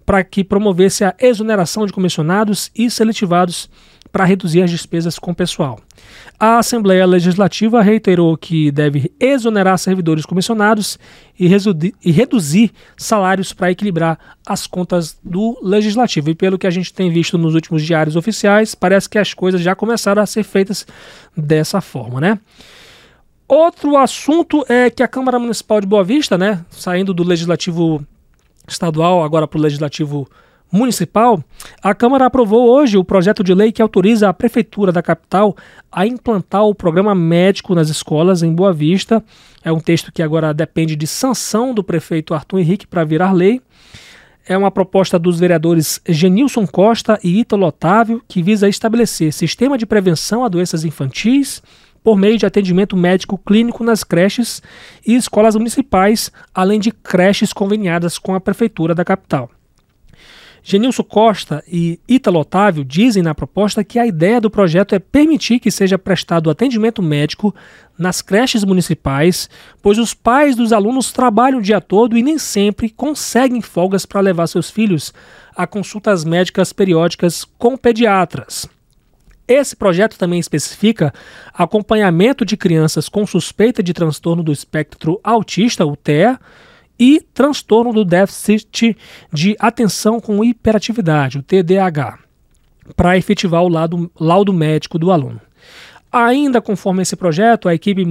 para 0.05 0.23
que 0.23 0.43
promovesse 0.43 1.03
a 1.03 1.15
exoneração 1.19 1.87
de 1.87 1.91
comissionados 1.91 2.69
e 2.75 2.87
seletivados 2.91 3.67
para 4.11 4.25
reduzir 4.25 4.61
as 4.61 4.69
despesas 4.69 5.17
com 5.17 5.33
pessoal. 5.33 5.79
A 6.39 6.57
Assembleia 6.57 7.05
Legislativa 7.05 7.81
reiterou 7.81 8.35
que 8.35 8.71
deve 8.71 9.11
exonerar 9.19 9.77
servidores 9.77 10.25
comissionados 10.25 10.99
e, 11.39 11.47
e 12.03 12.11
reduzir 12.11 12.71
salários 12.97 13.53
para 13.53 13.71
equilibrar 13.71 14.17
as 14.45 14.67
contas 14.67 15.17
do 15.23 15.57
Legislativo. 15.61 16.29
E 16.29 16.35
pelo 16.35 16.57
que 16.57 16.67
a 16.67 16.71
gente 16.71 16.93
tem 16.93 17.09
visto 17.11 17.37
nos 17.37 17.55
últimos 17.55 17.83
diários 17.83 18.15
oficiais, 18.15 18.75
parece 18.75 19.09
que 19.09 19.17
as 19.17 19.33
coisas 19.33 19.61
já 19.61 19.75
começaram 19.75 20.21
a 20.21 20.25
ser 20.25 20.43
feitas 20.43 20.85
dessa 21.37 21.79
forma, 21.79 22.19
né? 22.19 22.39
Outro 23.47 23.97
assunto 23.97 24.65
é 24.69 24.89
que 24.89 25.03
a 25.03 25.07
Câmara 25.07 25.37
Municipal 25.37 25.81
de 25.81 25.87
Boa 25.87 26.05
Vista, 26.05 26.37
né, 26.37 26.63
saindo 26.69 27.13
do 27.13 27.21
Legislativo 27.21 28.01
Estadual 28.65 29.23
agora 29.23 29.45
para 29.45 29.59
o 29.59 29.61
Legislativo 29.61 30.25
a 31.81 31.93
Câmara 31.93 32.25
aprovou 32.25 32.69
hoje 32.69 32.97
o 32.97 33.03
projeto 33.03 33.43
de 33.43 33.53
lei 33.53 33.73
que 33.73 33.81
autoriza 33.81 34.29
a 34.29 34.33
Prefeitura 34.33 34.91
da 34.91 35.01
capital 35.01 35.55
a 35.91 36.07
implantar 36.07 36.63
o 36.63 36.73
programa 36.73 37.13
médico 37.13 37.75
nas 37.75 37.89
escolas 37.89 38.41
em 38.41 38.53
Boa 38.53 38.71
Vista. 38.71 39.21
É 39.63 39.71
um 39.71 39.81
texto 39.81 40.13
que 40.13 40.23
agora 40.23 40.53
depende 40.53 40.95
de 40.95 41.05
sanção 41.05 41.73
do 41.73 41.83
prefeito 41.83 42.33
Arthur 42.33 42.59
Henrique 42.59 42.87
para 42.87 43.03
virar 43.03 43.33
lei. 43.33 43.61
É 44.47 44.57
uma 44.57 44.71
proposta 44.71 45.19
dos 45.19 45.39
vereadores 45.39 46.01
Genilson 46.07 46.65
Costa 46.65 47.19
e 47.21 47.41
Ítalo 47.41 47.65
Otávio, 47.65 48.23
que 48.25 48.41
visa 48.41 48.69
estabelecer 48.69 49.33
sistema 49.33 49.77
de 49.77 49.85
prevenção 49.85 50.43
a 50.45 50.47
doenças 50.47 50.85
infantis 50.85 51.61
por 52.01 52.17
meio 52.17 52.37
de 52.37 52.45
atendimento 52.45 52.95
médico 52.95 53.37
clínico 53.37 53.83
nas 53.83 54.03
creches 54.03 54.61
e 55.05 55.15
escolas 55.15 55.55
municipais, 55.55 56.31
além 56.55 56.79
de 56.79 56.91
creches 56.91 57.53
conveniadas 57.53 58.17
com 58.17 58.33
a 58.33 58.39
Prefeitura 58.41 58.95
da 58.95 59.05
capital. 59.05 59.49
Genilson 60.63 61.03
Costa 61.03 61.63
e 61.67 61.99
Ítalo 62.07 62.39
Otávio 62.39 62.85
dizem 62.85 63.23
na 63.23 63.33
proposta 63.33 63.83
que 63.83 63.97
a 63.97 64.05
ideia 64.05 64.39
do 64.39 64.49
projeto 64.49 64.93
é 64.93 64.99
permitir 64.99 65.59
que 65.59 65.71
seja 65.71 65.97
prestado 65.97 66.49
atendimento 66.49 67.01
médico 67.01 67.53
nas 67.97 68.21
creches 68.21 68.63
municipais, 68.63 69.49
pois 69.81 69.97
os 69.97 70.13
pais 70.13 70.55
dos 70.55 70.71
alunos 70.71 71.11
trabalham 71.11 71.59
o 71.59 71.61
dia 71.61 71.81
todo 71.81 72.17
e 72.17 72.23
nem 72.23 72.37
sempre 72.37 72.89
conseguem 72.89 73.61
folgas 73.61 74.05
para 74.05 74.21
levar 74.21 74.47
seus 74.47 74.69
filhos 74.69 75.13
a 75.55 75.65
consultas 75.65 76.23
médicas 76.23 76.71
periódicas 76.71 77.43
com 77.57 77.75
pediatras. 77.75 78.69
Esse 79.47 79.75
projeto 79.75 80.17
também 80.17 80.39
especifica 80.39 81.13
acompanhamento 81.53 82.45
de 82.45 82.55
crianças 82.55 83.09
com 83.09 83.25
suspeita 83.25 83.83
de 83.83 83.93
transtorno 83.93 84.43
do 84.43 84.51
espectro 84.51 85.19
autista, 85.23 85.85
o 85.85 85.95
TEA, 85.95 86.39
e 87.01 87.19
transtorno 87.33 87.91
do 87.91 88.05
déficit 88.05 88.95
de 89.33 89.55
atenção 89.59 90.19
com 90.19 90.43
hiperatividade, 90.43 91.39
o 91.39 91.41
TDAH, 91.41 92.19
para 92.95 93.17
efetivar 93.17 93.63
o 93.63 93.67
lado, 93.67 94.11
laudo 94.19 94.53
médico 94.53 94.99
do 94.99 95.11
aluno. 95.11 95.41
Ainda 96.11 96.61
conforme 96.61 97.01
esse 97.01 97.15
projeto, 97.15 97.67
a 97.67 97.73
equipe 97.73 98.05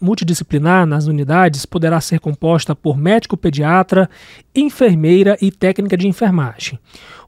multidisciplinar 0.00 0.86
nas 0.86 1.08
unidades 1.08 1.66
poderá 1.66 2.00
ser 2.00 2.20
composta 2.20 2.76
por 2.76 2.96
médico 2.96 3.36
pediatra, 3.36 4.08
enfermeira 4.54 5.36
e 5.42 5.50
técnica 5.50 5.96
de 5.96 6.06
enfermagem. 6.06 6.78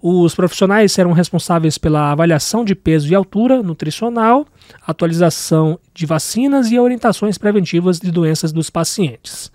Os 0.01 0.33
profissionais 0.37 0.93
serão 0.93 1.11
responsáveis 1.11 1.77
pela 1.77 2.13
avaliação 2.13 2.65
de 2.65 2.77
peso 2.77 3.11
e 3.11 3.17
altura 3.17 3.65
nutricional, 3.65 4.47
atualização 4.87 5.77
de 5.93 6.07
vacinas 6.07 6.71
e 6.71 6.79
orientações 6.79 7.37
preventivas 7.37 7.99
de 7.99 8.13
doenças 8.13 8.53
dos 8.53 8.71
pacientes. 8.71 9.51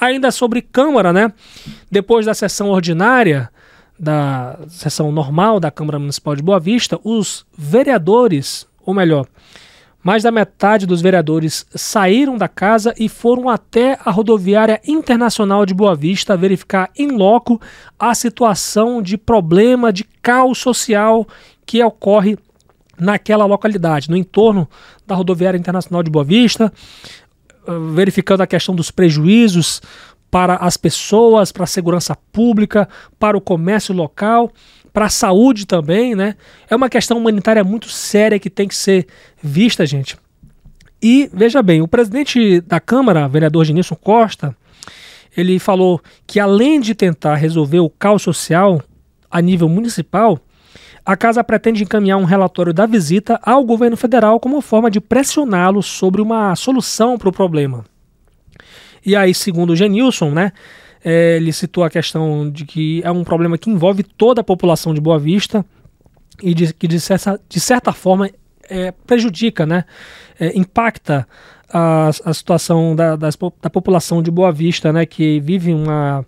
Ainda 0.00 0.30
sobre 0.30 0.62
Câmara, 0.62 1.12
né? 1.12 1.32
Depois 1.90 2.24
da 2.24 2.32
sessão 2.32 2.70
ordinária, 2.70 3.50
da 3.98 4.58
sessão 4.68 5.12
normal 5.12 5.60
da 5.60 5.70
Câmara 5.70 5.98
Municipal 5.98 6.34
de 6.34 6.42
Boa 6.42 6.58
Vista, 6.58 6.98
os 7.04 7.44
vereadores, 7.56 8.66
ou 8.84 8.94
melhor, 8.94 9.26
mais 10.02 10.22
da 10.22 10.30
metade 10.30 10.86
dos 10.86 11.02
vereadores 11.02 11.66
saíram 11.74 12.38
da 12.38 12.48
casa 12.48 12.94
e 12.98 13.08
foram 13.08 13.50
até 13.50 13.98
a 14.02 14.10
rodoviária 14.10 14.80
internacional 14.86 15.66
de 15.66 15.74
Boa 15.74 15.94
Vista 15.94 16.36
verificar 16.36 16.90
em 16.96 17.08
loco 17.10 17.60
a 17.98 18.14
situação 18.14 19.02
de 19.02 19.18
problema 19.18 19.92
de 19.92 20.04
caos 20.22 20.56
social 20.58 21.28
que 21.66 21.84
ocorre 21.84 22.38
naquela 22.98 23.44
localidade, 23.44 24.10
no 24.10 24.16
entorno 24.16 24.68
da 25.06 25.14
rodoviária 25.14 25.58
internacional 25.58 26.02
de 26.02 26.10
Boa 26.10 26.24
Vista, 26.24 26.72
verificando 27.92 28.42
a 28.42 28.46
questão 28.46 28.74
dos 28.74 28.90
prejuízos 28.90 29.80
para 30.30 30.56
as 30.56 30.76
pessoas, 30.76 31.50
para 31.50 31.64
a 31.64 31.66
segurança 31.66 32.16
pública, 32.32 32.88
para 33.18 33.36
o 33.36 33.40
comércio 33.40 33.94
local, 33.94 34.50
para 34.92 35.06
a 35.06 35.10
saúde 35.10 35.66
também, 35.66 36.14
né? 36.14 36.36
É 36.68 36.76
uma 36.76 36.88
questão 36.88 37.18
humanitária 37.18 37.64
muito 37.64 37.88
séria 37.88 38.38
que 38.38 38.50
tem 38.50 38.68
que 38.68 38.74
ser 38.74 39.06
vista, 39.42 39.84
gente. 39.84 40.16
E 41.02 41.30
veja 41.32 41.62
bem, 41.62 41.80
o 41.80 41.88
presidente 41.88 42.60
da 42.60 42.78
Câmara, 42.78 43.26
vereador 43.28 43.64
Genilson 43.64 43.96
Costa, 43.96 44.54
ele 45.36 45.58
falou 45.58 46.00
que 46.26 46.38
além 46.38 46.80
de 46.80 46.94
tentar 46.94 47.36
resolver 47.36 47.80
o 47.80 47.90
caos 47.90 48.22
social 48.22 48.82
a 49.30 49.40
nível 49.40 49.68
municipal, 49.68 50.38
a 51.04 51.16
casa 51.16 51.42
pretende 51.42 51.82
encaminhar 51.82 52.18
um 52.18 52.24
relatório 52.24 52.72
da 52.72 52.86
visita 52.86 53.40
ao 53.42 53.64
governo 53.64 53.96
federal 53.96 54.38
como 54.38 54.60
forma 54.60 54.90
de 54.90 55.00
pressioná-lo 55.00 55.82
sobre 55.82 56.20
uma 56.20 56.54
solução 56.54 57.18
para 57.18 57.28
o 57.28 57.32
problema. 57.32 57.84
E 59.04 59.16
aí, 59.16 59.34
segundo 59.34 59.70
o 59.70 59.76
Genilson, 59.76 60.30
né, 60.30 60.52
é, 61.04 61.36
ele 61.36 61.52
citou 61.52 61.84
a 61.84 61.90
questão 61.90 62.50
de 62.50 62.64
que 62.64 63.00
é 63.04 63.10
um 63.10 63.24
problema 63.24 63.56
que 63.56 63.70
envolve 63.70 64.02
toda 64.02 64.42
a 64.42 64.44
população 64.44 64.92
de 64.92 65.00
Boa 65.00 65.18
Vista 65.18 65.64
e 66.42 66.54
de, 66.54 66.72
que, 66.74 66.86
de 66.86 67.00
certa, 67.00 67.40
de 67.48 67.60
certa 67.60 67.92
forma, 67.92 68.30
é, 68.68 68.92
prejudica, 68.92 69.66
né? 69.66 69.84
É, 70.38 70.56
impacta 70.56 71.26
a, 71.68 72.08
a 72.08 72.34
situação 72.34 72.94
da, 72.94 73.16
da, 73.16 73.28
da, 73.62 73.70
população 73.70 74.22
de 74.22 74.30
Boa 74.30 74.52
Vista, 74.52 74.92
né? 74.92 75.04
Que 75.06 75.40
vive 75.40 75.72
uma, 75.72 76.24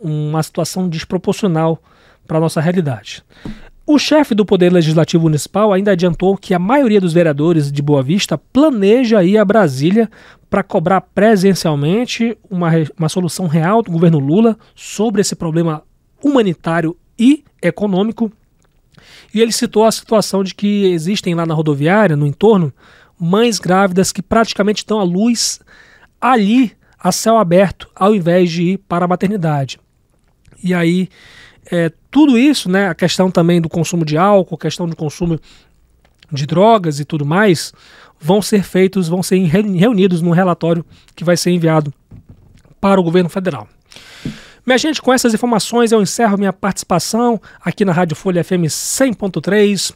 uma 0.00 0.42
situação 0.42 0.88
desproporcional 0.88 1.82
para 2.26 2.38
a 2.38 2.40
nossa 2.40 2.60
realidade. 2.60 3.22
O 3.86 3.98
chefe 3.98 4.34
do 4.34 4.46
Poder 4.46 4.72
Legislativo 4.72 5.24
Municipal 5.24 5.70
ainda 5.70 5.92
adiantou 5.92 6.38
que 6.38 6.54
a 6.54 6.58
maioria 6.58 6.98
dos 6.98 7.12
vereadores 7.12 7.70
de 7.70 7.82
Boa 7.82 8.02
Vista 8.02 8.38
planeja 8.38 9.22
ir 9.22 9.36
a 9.36 9.44
Brasília 9.44 10.10
para 10.48 10.62
cobrar 10.62 11.02
presencialmente 11.02 12.36
uma, 12.48 12.70
uma 12.98 13.10
solução 13.10 13.46
real 13.46 13.82
do 13.82 13.90
governo 13.90 14.18
Lula 14.18 14.56
sobre 14.74 15.20
esse 15.20 15.36
problema 15.36 15.82
humanitário 16.22 16.96
e 17.18 17.44
econômico. 17.60 18.32
E 19.34 19.42
ele 19.42 19.52
citou 19.52 19.84
a 19.84 19.92
situação 19.92 20.42
de 20.42 20.54
que 20.54 20.86
existem 20.86 21.34
lá 21.34 21.44
na 21.44 21.52
rodoviária, 21.52 22.16
no 22.16 22.26
entorno, 22.26 22.72
mães 23.20 23.58
grávidas 23.58 24.12
que 24.12 24.22
praticamente 24.22 24.78
estão 24.78 24.98
à 24.98 25.04
luz 25.04 25.60
ali, 26.18 26.72
a 26.98 27.12
céu 27.12 27.36
aberto, 27.36 27.90
ao 27.94 28.14
invés 28.14 28.50
de 28.50 28.62
ir 28.62 28.78
para 28.78 29.04
a 29.04 29.08
maternidade. 29.08 29.78
E 30.62 30.72
aí 30.72 31.10
é, 31.70 31.90
tudo 32.10 32.38
isso, 32.38 32.70
né, 32.70 32.88
a 32.88 32.94
questão 32.94 33.30
também 33.30 33.60
do 33.60 33.68
consumo 33.68 34.04
de 34.04 34.16
álcool, 34.16 34.56
questão 34.56 34.86
do 34.86 34.96
consumo 34.96 35.38
de 36.30 36.46
drogas 36.46 37.00
e 37.00 37.04
tudo 37.04 37.24
mais, 37.24 37.72
vão 38.20 38.40
ser 38.40 38.62
feitos, 38.62 39.08
vão 39.08 39.22
ser 39.22 39.38
reunidos 39.38 40.22
num 40.22 40.30
relatório 40.30 40.84
que 41.14 41.24
vai 41.24 41.36
ser 41.36 41.50
enviado 41.50 41.92
para 42.80 43.00
o 43.00 43.04
governo 43.04 43.28
federal. 43.28 43.68
Minha 44.66 44.78
gente, 44.78 45.02
com 45.02 45.12
essas 45.12 45.34
informações 45.34 45.92
eu 45.92 46.00
encerro 46.00 46.38
minha 46.38 46.52
participação 46.52 47.40
aqui 47.60 47.84
na 47.84 47.92
Rádio 47.92 48.16
Folha 48.16 48.42
FM 48.42 48.64
100.3 48.66 49.94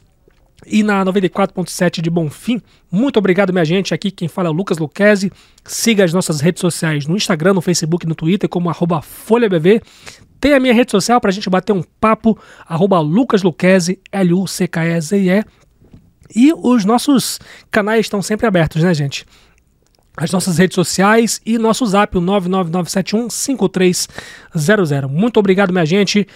e 0.67 0.83
na 0.83 1.03
94.7 1.03 2.01
de 2.01 2.09
Bonfim. 2.09 2.61
Muito 2.91 3.17
obrigado, 3.17 3.51
minha 3.51 3.65
gente. 3.65 3.93
Aqui 3.93 4.11
quem 4.11 4.27
fala 4.27 4.49
é 4.49 4.51
o 4.51 4.53
Lucas 4.53 4.77
Luquezzi. 4.77 5.31
Siga 5.65 6.03
as 6.03 6.13
nossas 6.13 6.39
redes 6.39 6.61
sociais 6.61 7.07
no 7.07 7.15
Instagram, 7.15 7.53
no 7.53 7.61
Facebook 7.61 8.05
no 8.05 8.13
Twitter 8.13 8.47
como 8.47 8.69
arroba 8.69 9.01
FolhaBV. 9.01 9.81
Tem 10.39 10.53
a 10.53 10.59
minha 10.59 10.73
rede 10.73 10.91
social 10.91 11.19
para 11.19 11.29
a 11.29 11.33
gente 11.33 11.49
bater 11.49 11.73
um 11.73 11.83
papo, 11.99 12.39
arroba 12.65 12.99
Lucas 12.99 13.43
Luquezzi, 13.43 13.99
L-U-C-K-E-Z-E. 14.11 15.43
E 16.35 16.53
os 16.53 16.85
nossos 16.85 17.39
canais 17.71 18.01
estão 18.01 18.21
sempre 18.21 18.45
abertos, 18.45 18.83
né, 18.83 18.93
gente? 18.93 19.25
As 20.15 20.31
nossas 20.31 20.57
redes 20.57 20.75
sociais 20.75 21.41
e 21.45 21.57
nosso 21.57 21.85
zap, 21.85 22.17
o 22.17 22.21
999715300. 22.21 25.07
Muito 25.07 25.39
obrigado, 25.39 25.71
minha 25.71 25.85
gente, 25.85 26.27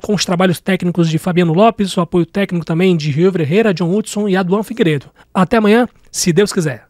com 0.00 0.14
os 0.14 0.24
trabalhos 0.24 0.60
técnicos 0.60 1.10
de 1.10 1.18
Fabiano 1.18 1.52
Lopes, 1.52 1.94
o 1.96 2.00
apoio 2.00 2.24
técnico 2.24 2.64
também 2.64 2.96
de 2.96 3.10
Rio 3.10 3.32
Herrera, 3.38 3.74
John 3.74 3.94
Hudson 3.94 4.28
e 4.28 4.36
Aduan 4.36 4.62
Figueiredo. 4.62 5.10
Até 5.34 5.58
amanhã, 5.58 5.86
se 6.10 6.32
Deus 6.32 6.52
quiser. 6.52 6.86